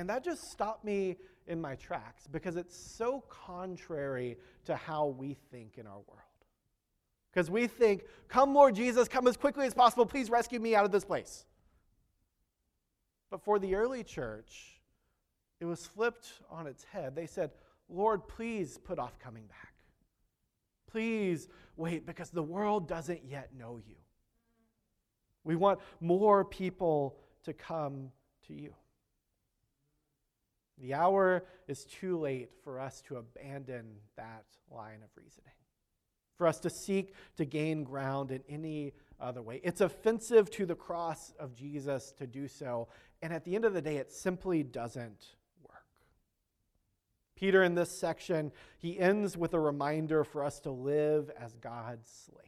[0.00, 5.36] And that just stopped me in my tracks because it's so contrary to how we
[5.50, 6.22] think in our world.
[7.30, 10.06] Because we think, come, Lord Jesus, come as quickly as possible.
[10.06, 11.44] Please rescue me out of this place.
[13.30, 14.80] But for the early church,
[15.60, 17.14] it was flipped on its head.
[17.14, 17.50] They said,
[17.90, 19.74] Lord, please put off coming back.
[20.90, 23.96] Please wait because the world doesn't yet know you.
[25.44, 28.12] We want more people to come
[28.46, 28.72] to you.
[30.80, 35.52] The hour is too late for us to abandon that line of reasoning,
[36.36, 39.60] for us to seek to gain ground in any other way.
[39.62, 42.88] It's offensive to the cross of Jesus to do so,
[43.20, 45.26] and at the end of the day, it simply doesn't
[45.62, 45.84] work.
[47.36, 52.08] Peter, in this section, he ends with a reminder for us to live as God's
[52.08, 52.46] slaves,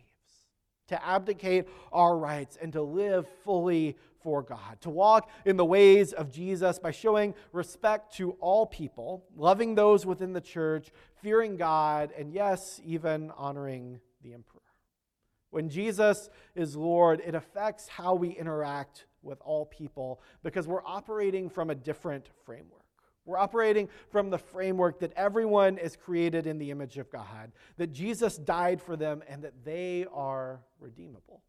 [0.88, 6.12] to abdicate our rights and to live fully for God, to walk in the ways
[6.12, 10.90] of Jesus by showing respect to all people, loving those within the church,
[11.22, 14.60] fearing God, and yes, even honoring the emperor.
[15.50, 21.50] When Jesus is Lord, it affects how we interact with all people because we're operating
[21.50, 22.80] from a different framework.
[23.24, 27.92] We're operating from the framework that everyone is created in the image of God, that
[27.92, 31.42] Jesus died for them, and that they are redeemable.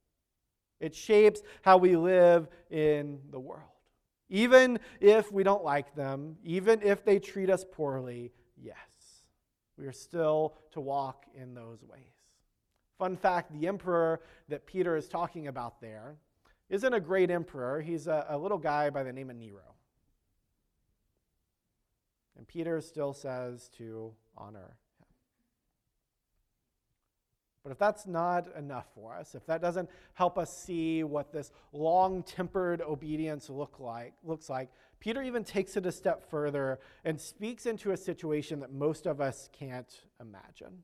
[0.84, 3.70] It shapes how we live in the world.
[4.28, 8.76] Even if we don't like them, even if they treat us poorly, yes,
[9.78, 12.02] we are still to walk in those ways.
[13.00, 14.20] Fun fact the emperor
[14.50, 16.18] that Peter is talking about there
[16.70, 19.76] isn't a great emperor, he's a, a little guy by the name of Nero.
[22.38, 24.76] And Peter still says to honor.
[27.64, 31.52] But if that's not enough for us, if that doesn't help us see what this
[31.72, 37.66] long-tempered obedience look like, looks like, Peter even takes it a step further and speaks
[37.66, 40.84] into a situation that most of us can't imagine.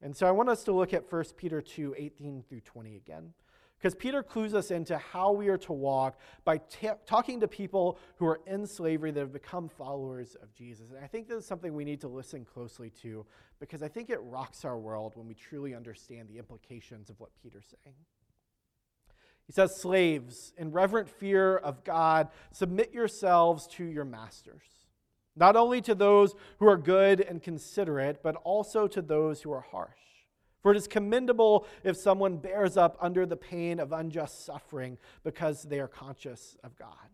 [0.00, 3.32] And so I want us to look at 1 Peter 2 18 through 20 again.
[3.78, 7.98] Because Peter clues us into how we are to walk by t- talking to people
[8.16, 10.90] who are in slavery that have become followers of Jesus.
[10.90, 13.26] And I think this is something we need to listen closely to
[13.60, 17.30] because I think it rocks our world when we truly understand the implications of what
[17.42, 17.96] Peter's saying.
[19.46, 24.64] He says, Slaves, in reverent fear of God, submit yourselves to your masters,
[25.36, 29.60] not only to those who are good and considerate, but also to those who are
[29.60, 29.90] harsh.
[30.66, 35.62] For it is commendable if someone bears up under the pain of unjust suffering because
[35.62, 37.08] they are conscious of God.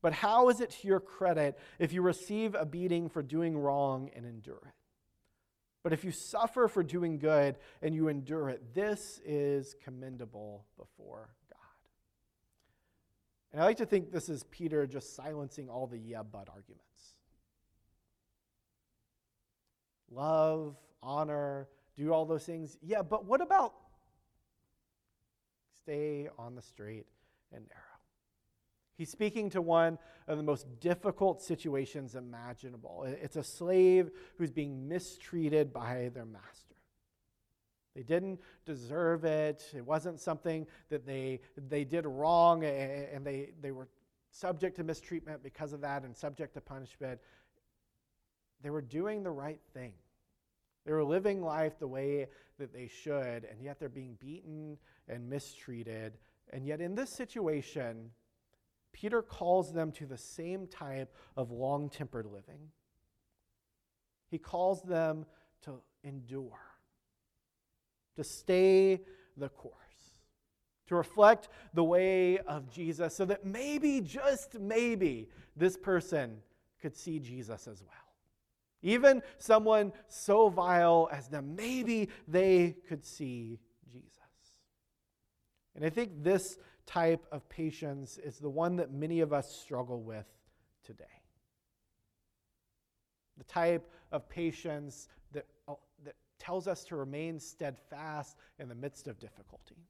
[0.00, 4.08] But how is it to your credit if you receive a beating for doing wrong
[4.16, 4.72] and endure it?
[5.82, 11.28] But if you suffer for doing good and you endure it, this is commendable before
[11.50, 11.90] God.
[13.52, 17.16] And I like to think this is Peter just silencing all the yeah, but arguments.
[20.10, 22.76] Love, honor, do all those things.
[22.82, 23.74] Yeah, but what about
[25.82, 27.06] stay on the straight
[27.52, 27.82] and narrow?
[28.96, 33.04] He's speaking to one of the most difficult situations imaginable.
[33.06, 36.74] It's a slave who's being mistreated by their master.
[37.94, 39.64] They didn't deserve it.
[39.74, 43.88] It wasn't something that they, they did wrong and they, they were
[44.30, 47.20] subject to mistreatment because of that and subject to punishment.
[48.62, 49.92] They were doing the right thing.
[50.86, 52.28] They were living life the way
[52.58, 54.78] that they should, and yet they're being beaten
[55.08, 56.16] and mistreated.
[56.52, 58.12] And yet, in this situation,
[58.92, 62.70] Peter calls them to the same type of long tempered living.
[64.30, 65.26] He calls them
[65.62, 66.60] to endure,
[68.14, 69.02] to stay
[69.36, 69.74] the course,
[70.86, 76.38] to reflect the way of Jesus, so that maybe, just maybe, this person
[76.80, 78.05] could see Jesus as well.
[78.86, 83.58] Even someone so vile as them, maybe they could see
[83.90, 84.12] Jesus.
[85.74, 86.56] And I think this
[86.86, 90.28] type of patience is the one that many of us struggle with
[90.84, 91.04] today.
[93.36, 95.74] The type of patience that, uh,
[96.04, 99.88] that tells us to remain steadfast in the midst of difficulty,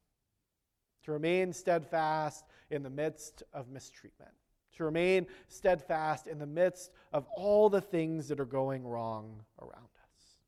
[1.05, 4.33] to remain steadfast in the midst of mistreatment
[4.77, 9.73] to remain steadfast in the midst of all the things that are going wrong around
[9.75, 10.39] us.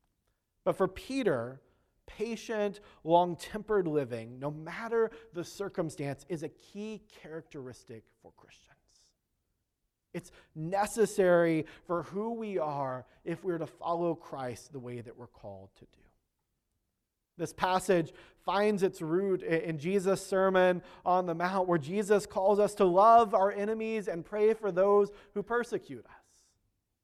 [0.63, 1.61] But for Peter,
[2.05, 8.65] patient, long tempered living, no matter the circumstance, is a key characteristic for Christians.
[10.13, 15.27] It's necessary for who we are if we're to follow Christ the way that we're
[15.27, 15.98] called to do.
[17.39, 18.13] This passage
[18.45, 23.33] finds its root in Jesus' Sermon on the Mount, where Jesus calls us to love
[23.33, 26.43] our enemies and pray for those who persecute us.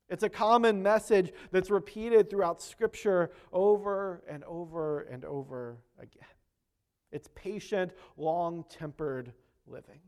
[0.09, 6.27] It's a common message that's repeated throughout Scripture over and over and over again.
[7.11, 9.31] It's patient, long tempered
[9.65, 10.01] living.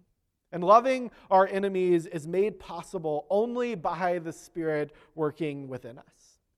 [0.52, 6.06] And loving our enemies is made possible only by the Spirit working within us.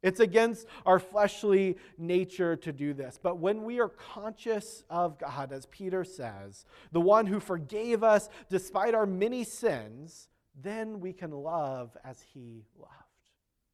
[0.01, 3.19] It's against our fleshly nature to do this.
[3.21, 8.29] But when we are conscious of God, as Peter says, the one who forgave us
[8.49, 10.29] despite our many sins,
[10.61, 12.93] then we can love as he loved.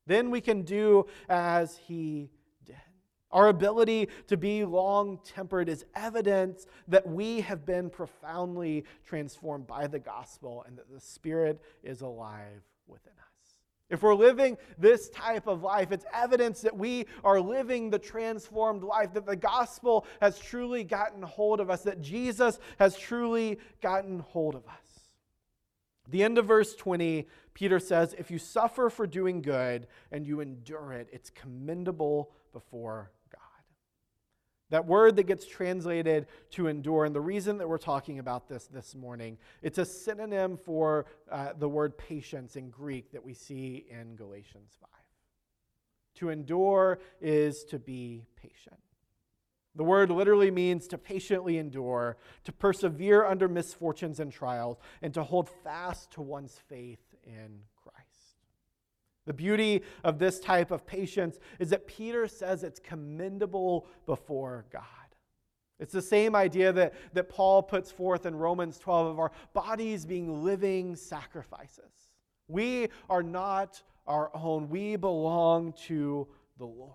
[0.08, 2.30] Then we can do as he
[2.64, 2.76] did.
[3.32, 9.88] Our ability to be long tempered is evidence that we have been profoundly transformed by
[9.88, 13.25] the gospel and that the Spirit is alive within us.
[13.90, 18.84] If we're living this type of life, it's evidence that we are living the transformed
[18.84, 24.20] life, that the gospel has truly gotten hold of us, that Jesus has truly gotten
[24.20, 24.74] hold of us.
[26.08, 30.40] The end of verse 20, Peter says, If you suffer for doing good and you
[30.40, 33.12] endure it, it's commendable before
[34.70, 38.68] that word that gets translated to endure, and the reason that we're talking about this
[38.68, 43.86] this morning, it's a synonym for uh, the word patience in Greek that we see
[43.90, 44.90] in Galatians 5.
[46.16, 48.80] To endure is to be patient.
[49.76, 55.24] The word literally means to patiently endure, to persevere under misfortunes and trials, and to
[55.24, 57.60] hold fast to one's faith in.
[59.26, 64.84] The beauty of this type of patience is that Peter says it's commendable before God.
[65.80, 70.06] It's the same idea that, that Paul puts forth in Romans 12 of our bodies
[70.06, 71.92] being living sacrifices.
[72.48, 76.92] We are not our own, we belong to the Lord.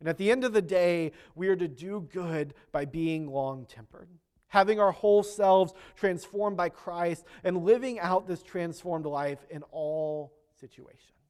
[0.00, 3.66] And at the end of the day, we are to do good by being long
[3.66, 4.08] tempered,
[4.48, 10.32] having our whole selves transformed by Christ, and living out this transformed life in all
[10.60, 11.21] situations.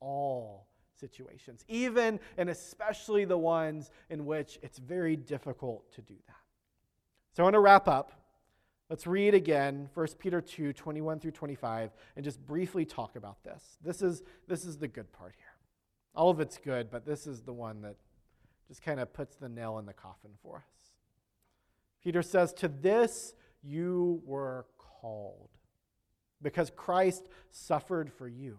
[0.00, 0.66] All
[0.98, 6.36] situations, even and especially the ones in which it's very difficult to do that.
[7.32, 8.12] So I want to wrap up.
[8.90, 13.78] Let's read again 1 Peter 2 21 through 25 and just briefly talk about this.
[13.84, 15.44] This is, this is the good part here.
[16.14, 17.96] All of it's good, but this is the one that
[18.66, 20.92] just kind of puts the nail in the coffin for us.
[22.02, 25.50] Peter says, To this you were called,
[26.40, 28.58] because Christ suffered for you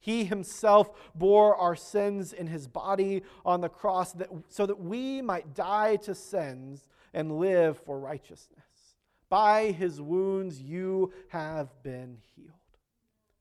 [0.00, 5.20] He himself bore our sins in his body on the cross that, so that we
[5.22, 8.62] might die to sins and live for righteousness.
[9.28, 12.52] By his wounds you have been healed.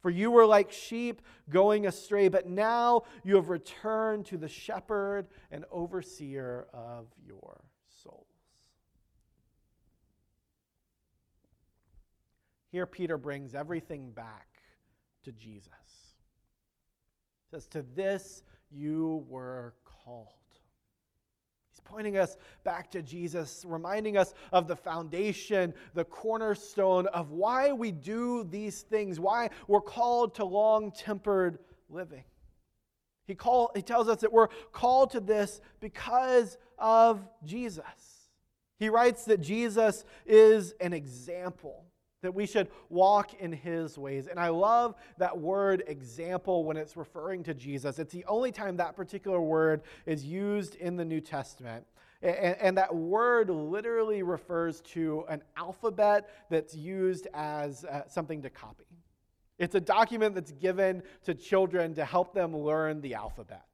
[0.01, 5.27] For you were like sheep going astray, but now you have returned to the shepherd
[5.51, 7.61] and overseer of your
[8.03, 8.25] souls.
[12.71, 14.47] Here, Peter brings everything back
[15.23, 15.71] to Jesus
[17.51, 20.27] says, To this you were called.
[21.71, 27.71] He's pointing us back to Jesus, reminding us of the foundation, the cornerstone of why
[27.71, 32.23] we do these things, why we're called to long tempered living.
[33.25, 37.83] He, call, he tells us that we're called to this because of Jesus.
[38.79, 41.86] He writes that Jesus is an example
[42.21, 44.27] that we should walk in his ways.
[44.27, 47.99] And I love that word example when it's referring to Jesus.
[47.99, 51.85] It's the only time that particular word is used in the New Testament.
[52.23, 58.49] And, and, that word literally refers to an alphabet that's used as uh, something to
[58.49, 58.85] copy.
[59.59, 63.65] It's a document that's given to children to help them learn the alphabet.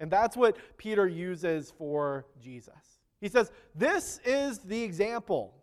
[0.00, 3.00] And that's what Peter uses for Jesus.
[3.22, 5.54] He says, This is the example.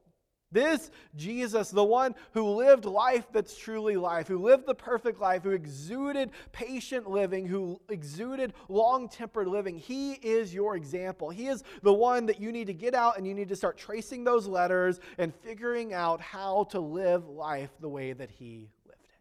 [0.54, 5.42] This Jesus, the one who lived life that's truly life, who lived the perfect life,
[5.42, 11.32] who exuded patient living, who exuded long tempered living, he is your example.
[11.32, 13.78] He is the one that you need to get out and you need to start
[13.78, 19.04] tracing those letters and figuring out how to live life the way that he lived
[19.04, 19.20] it.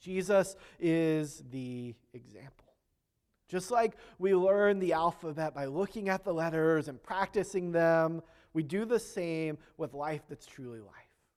[0.00, 2.72] Jesus is the example.
[3.48, 8.22] Just like we learn the alphabet by looking at the letters and practicing them
[8.52, 10.92] we do the same with life that's truly life,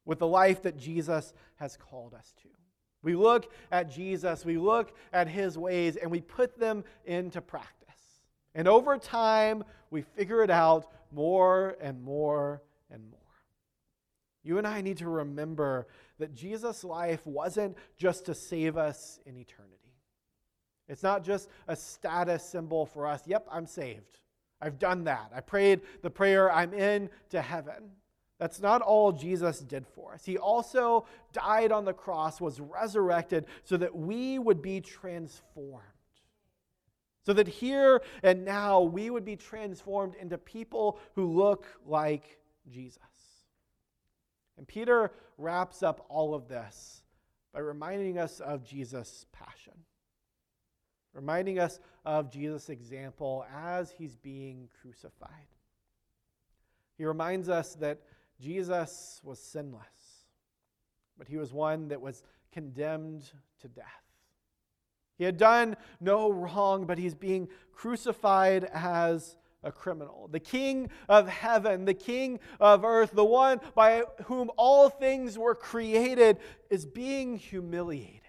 [0.06, 2.50] with the life that Jesus has called us to.
[3.02, 8.22] We look at Jesus, we look at his ways, and we put them into practice.
[8.56, 13.20] And over time, we figure it out more and more and more.
[14.44, 15.88] You and I need to remember
[16.20, 19.76] that Jesus' life wasn't just to save us in eternity.
[20.88, 23.22] It's not just a status symbol for us.
[23.26, 24.20] Yep, I'm saved.
[24.62, 25.32] I've done that.
[25.36, 27.92] I prayed the prayer, I'm in to heaven.
[28.40, 30.26] That's not all Jesus did for us.
[30.26, 35.84] He also died on the cross, was resurrected so that we would be transformed.
[37.26, 42.40] So that here and now we would be transformed into people who look like
[42.70, 43.00] Jesus.
[44.58, 47.04] And Peter wraps up all of this
[47.54, 49.74] by reminding us of Jesus' passion
[51.16, 55.48] reminding us of Jesus' example as he's being crucified.
[56.98, 58.02] He reminds us that
[58.40, 60.26] Jesus was sinless,
[61.18, 63.86] but he was one that was condemned to death.
[65.18, 70.28] He had done no wrong, but he's being crucified as a criminal.
[70.30, 75.56] The King of heaven, the King of earth, the one by whom all things were
[75.56, 76.38] created,
[76.70, 78.25] is being humiliated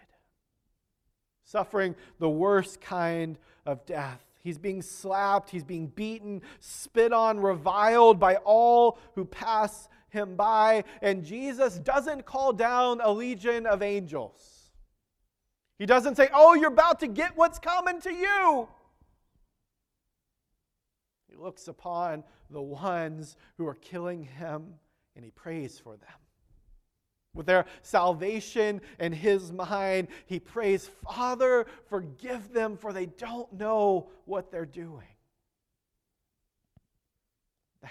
[1.47, 4.23] suffering the worst kind of death.
[4.43, 10.85] He's being slapped, he's being beaten, spit on, reviled by all who pass him by,
[11.03, 14.71] and Jesus doesn't call down a legion of angels.
[15.79, 18.69] He doesn't say, Oh, you're about to get what's coming to you.
[21.29, 24.75] He looks upon the ones who are killing him
[25.15, 26.26] and he prays for them.
[27.37, 34.09] With their salvation in his mind, he prays, Father, forgive them, for they don't know
[34.25, 35.07] what they're doing.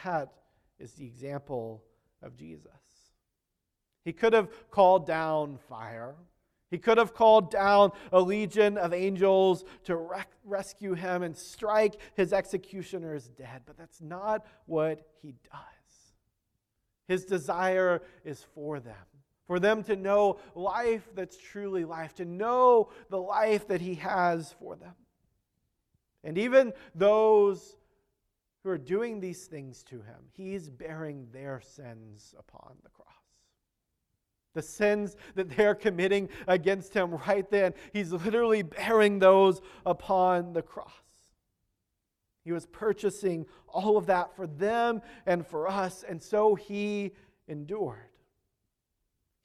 [0.04, 0.34] That
[0.80, 1.84] is the example
[2.22, 2.72] of Jesus.
[4.04, 6.16] He could have called down fire.
[6.72, 11.96] He could have called down a legion of angels to rec- rescue him and strike
[12.16, 15.62] his executioners dead, but that's not what he does.
[17.08, 18.96] His desire is for them,
[19.48, 24.54] for them to know life that's truly life, to know the life that he has
[24.60, 24.94] for them.
[26.24, 27.78] And even those
[28.64, 33.06] who are doing these things to him, he's bearing their sins upon the cross.
[34.56, 40.64] The sins that they're committing against him right then, he's literally bearing those upon the
[40.64, 40.90] cross.
[42.44, 47.12] He was purchasing all of that for them and for us, and so he
[47.48, 48.15] endured.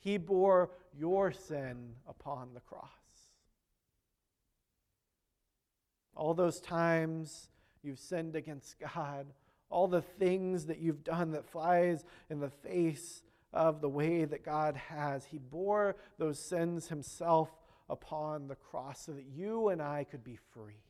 [0.01, 2.89] He bore your sin upon the cross.
[6.17, 7.49] All those times
[7.83, 9.27] you've sinned against God,
[9.71, 13.23] all the things that you've done that flies in the face
[13.53, 15.25] of the way that God has.
[15.25, 17.51] He bore those sins himself
[17.89, 20.83] upon the cross so that you and I could be free,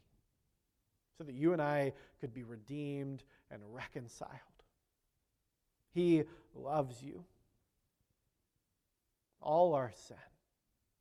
[1.18, 4.30] so that you and I could be redeemed and reconciled.
[5.92, 7.24] He loves you.
[9.41, 10.16] All our sin,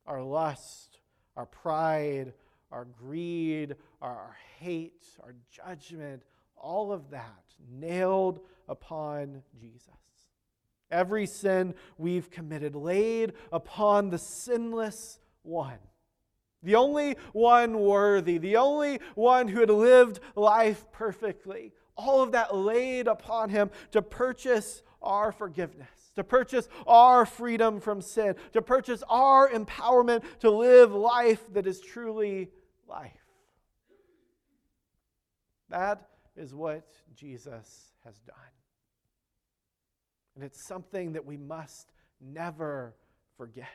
[0.05, 0.99] our lust,
[1.35, 2.33] our pride,
[2.71, 6.23] our greed, our, hate, our judgment,
[6.55, 9.89] all of that nailed upon Jesus.
[10.91, 15.79] Every sin we've committed laid upon the sinless one.
[16.63, 21.73] The only one worthy, the only one who had lived life perfectly.
[21.95, 25.87] All of that laid upon him to purchase our forgiveness,
[26.19, 31.79] to purchase our freedom from sin, to purchase our empowerment to live life that is
[31.79, 32.49] truly
[32.87, 33.11] life.
[35.69, 38.35] That is what Jesus has done.
[40.35, 42.95] And it's something that we must never
[43.37, 43.67] forget.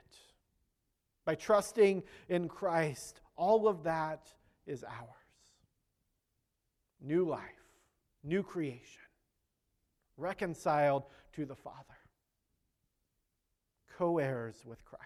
[1.25, 4.33] By trusting in Christ, all of that
[4.67, 5.09] is ours.
[7.01, 7.41] New life,
[8.23, 9.03] new creation,
[10.17, 11.77] reconciled to the Father,
[13.97, 15.05] co heirs with Christ.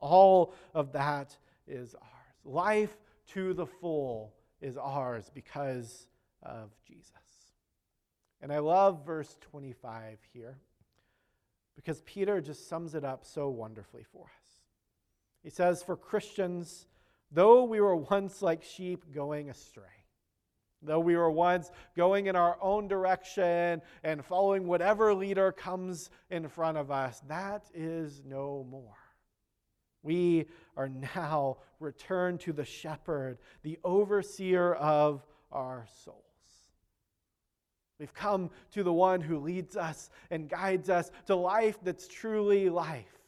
[0.00, 2.04] All of that is ours.
[2.44, 2.96] Life
[3.32, 6.06] to the full is ours because
[6.42, 7.12] of Jesus.
[8.42, 10.58] And I love verse 25 here
[11.76, 14.56] because Peter just sums it up so wonderfully for us.
[15.42, 16.86] He says, For Christians,
[17.30, 19.99] though we were once like sheep going astray,
[20.82, 26.48] though we were once going in our own direction and following whatever leader comes in
[26.48, 28.96] front of us, that is no more.
[30.02, 36.24] We are now returned to the shepherd, the overseer of our souls.
[37.98, 42.70] We've come to the one who leads us and guides us to life that's truly
[42.70, 43.19] life.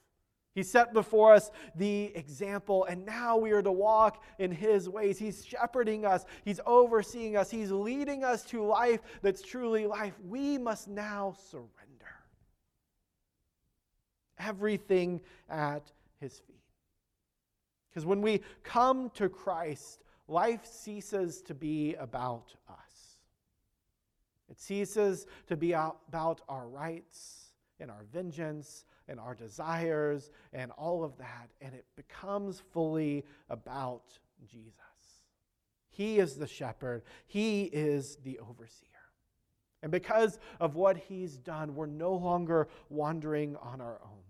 [0.54, 5.18] He set before us the example, and now we are to walk in His ways.
[5.18, 10.12] He's shepherding us, He's overseeing us, He's leading us to life that's truly life.
[10.22, 11.70] We must now surrender
[14.38, 15.90] everything at
[16.20, 16.56] His feet.
[17.88, 23.18] Because when we come to Christ, life ceases to be about us.
[24.50, 31.04] It ceases to be about our rights and our vengeance and our desires and all
[31.04, 34.74] of that, and it becomes fully about Jesus.
[35.90, 38.88] He is the shepherd, He is the overseer.
[39.82, 44.22] And because of what He's done, we're no longer wandering on our own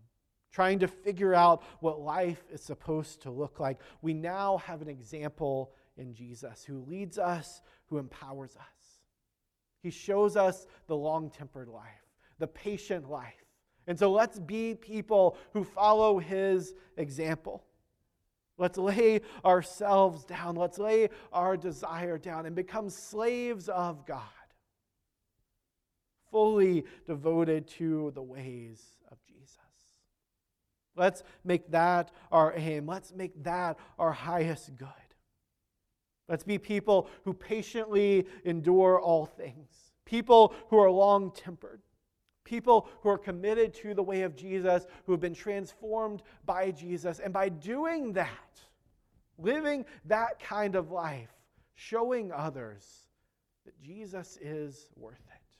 [0.53, 3.81] trying to figure out what life is supposed to look like.
[4.03, 9.01] We now have an example in Jesus who leads us, who empowers us.
[9.83, 12.07] He shows us the long tempered life,
[12.39, 13.41] the patient life.
[13.87, 17.64] And so let's be people who follow his example.
[18.59, 20.57] Let's lay ourselves down.
[20.57, 24.20] Let's lay our desire down and become slaves of God,
[26.30, 28.80] fully devoted to the ways
[29.11, 29.59] of Jesus.
[30.95, 32.87] Let's make that our aim.
[32.87, 34.89] Let's make that our highest good.
[36.28, 41.80] Let's be people who patiently endure all things, people who are long tempered,
[42.45, 47.20] People who are committed to the way of Jesus, who have been transformed by Jesus.
[47.20, 48.61] And by doing that,
[49.38, 51.32] living that kind of life,
[51.74, 53.07] showing others
[53.64, 55.57] that Jesus is worth it,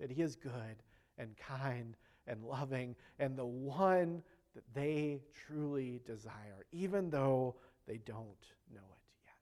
[0.00, 0.82] that he is good
[1.18, 1.96] and kind
[2.26, 4.22] and loving and the one
[4.54, 7.56] that they truly desire, even though
[7.86, 8.26] they don't
[8.72, 9.34] know it yet.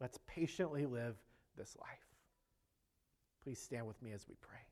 [0.00, 1.16] Let's patiently live
[1.56, 1.88] this life.
[3.44, 4.67] Please stand with me as we pray.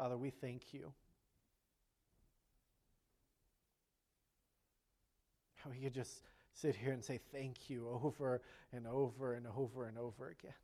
[0.00, 0.94] Father, we thank you.
[5.56, 6.22] How we could just
[6.54, 8.40] sit here and say thank you over
[8.72, 10.54] and over and over and over again.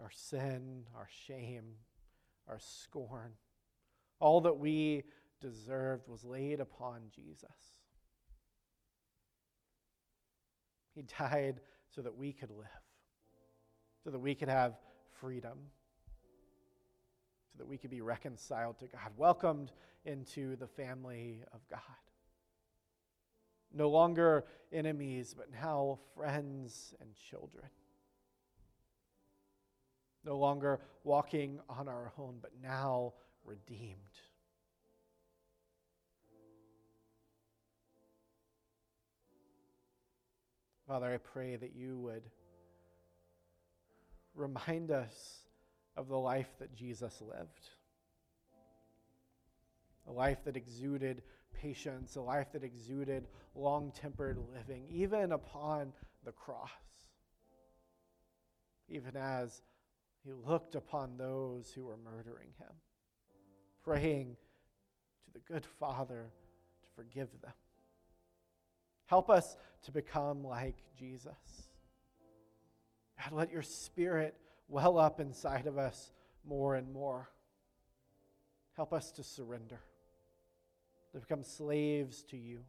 [0.00, 1.64] Our sin, our shame,
[2.46, 3.32] our scorn,
[4.20, 5.02] all that we
[5.40, 7.50] deserved was laid upon Jesus.
[10.94, 11.58] He died
[11.92, 12.68] so that we could live,
[14.04, 14.74] so that we could have
[15.20, 15.58] freedom
[17.52, 19.72] so that we could be reconciled to God, welcomed
[20.04, 21.80] into the family of God.
[23.72, 27.66] No longer enemies, but now friends and children.
[30.24, 33.12] No longer walking on our own, but now
[33.44, 33.98] redeemed.
[40.86, 42.22] Father, I pray that you would
[44.34, 45.44] remind us
[45.96, 47.68] of the life that Jesus lived.
[50.06, 51.22] A life that exuded
[51.54, 55.92] patience, a life that exuded long tempered living, even upon
[56.24, 56.68] the cross.
[58.88, 59.62] Even as
[60.24, 62.72] he looked upon those who were murdering him,
[63.82, 64.36] praying
[65.24, 66.30] to the good Father
[66.82, 67.52] to forgive them.
[69.06, 71.63] Help us to become like Jesus.
[73.22, 74.36] God, let your spirit
[74.68, 76.12] well up inside of us
[76.46, 77.28] more and more.
[78.76, 79.80] Help us to surrender,
[81.12, 82.60] to become slaves to you.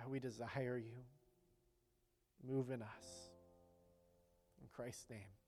[0.00, 1.04] And we desire you.
[2.44, 3.30] Move in us.
[4.60, 5.41] In Christ's name.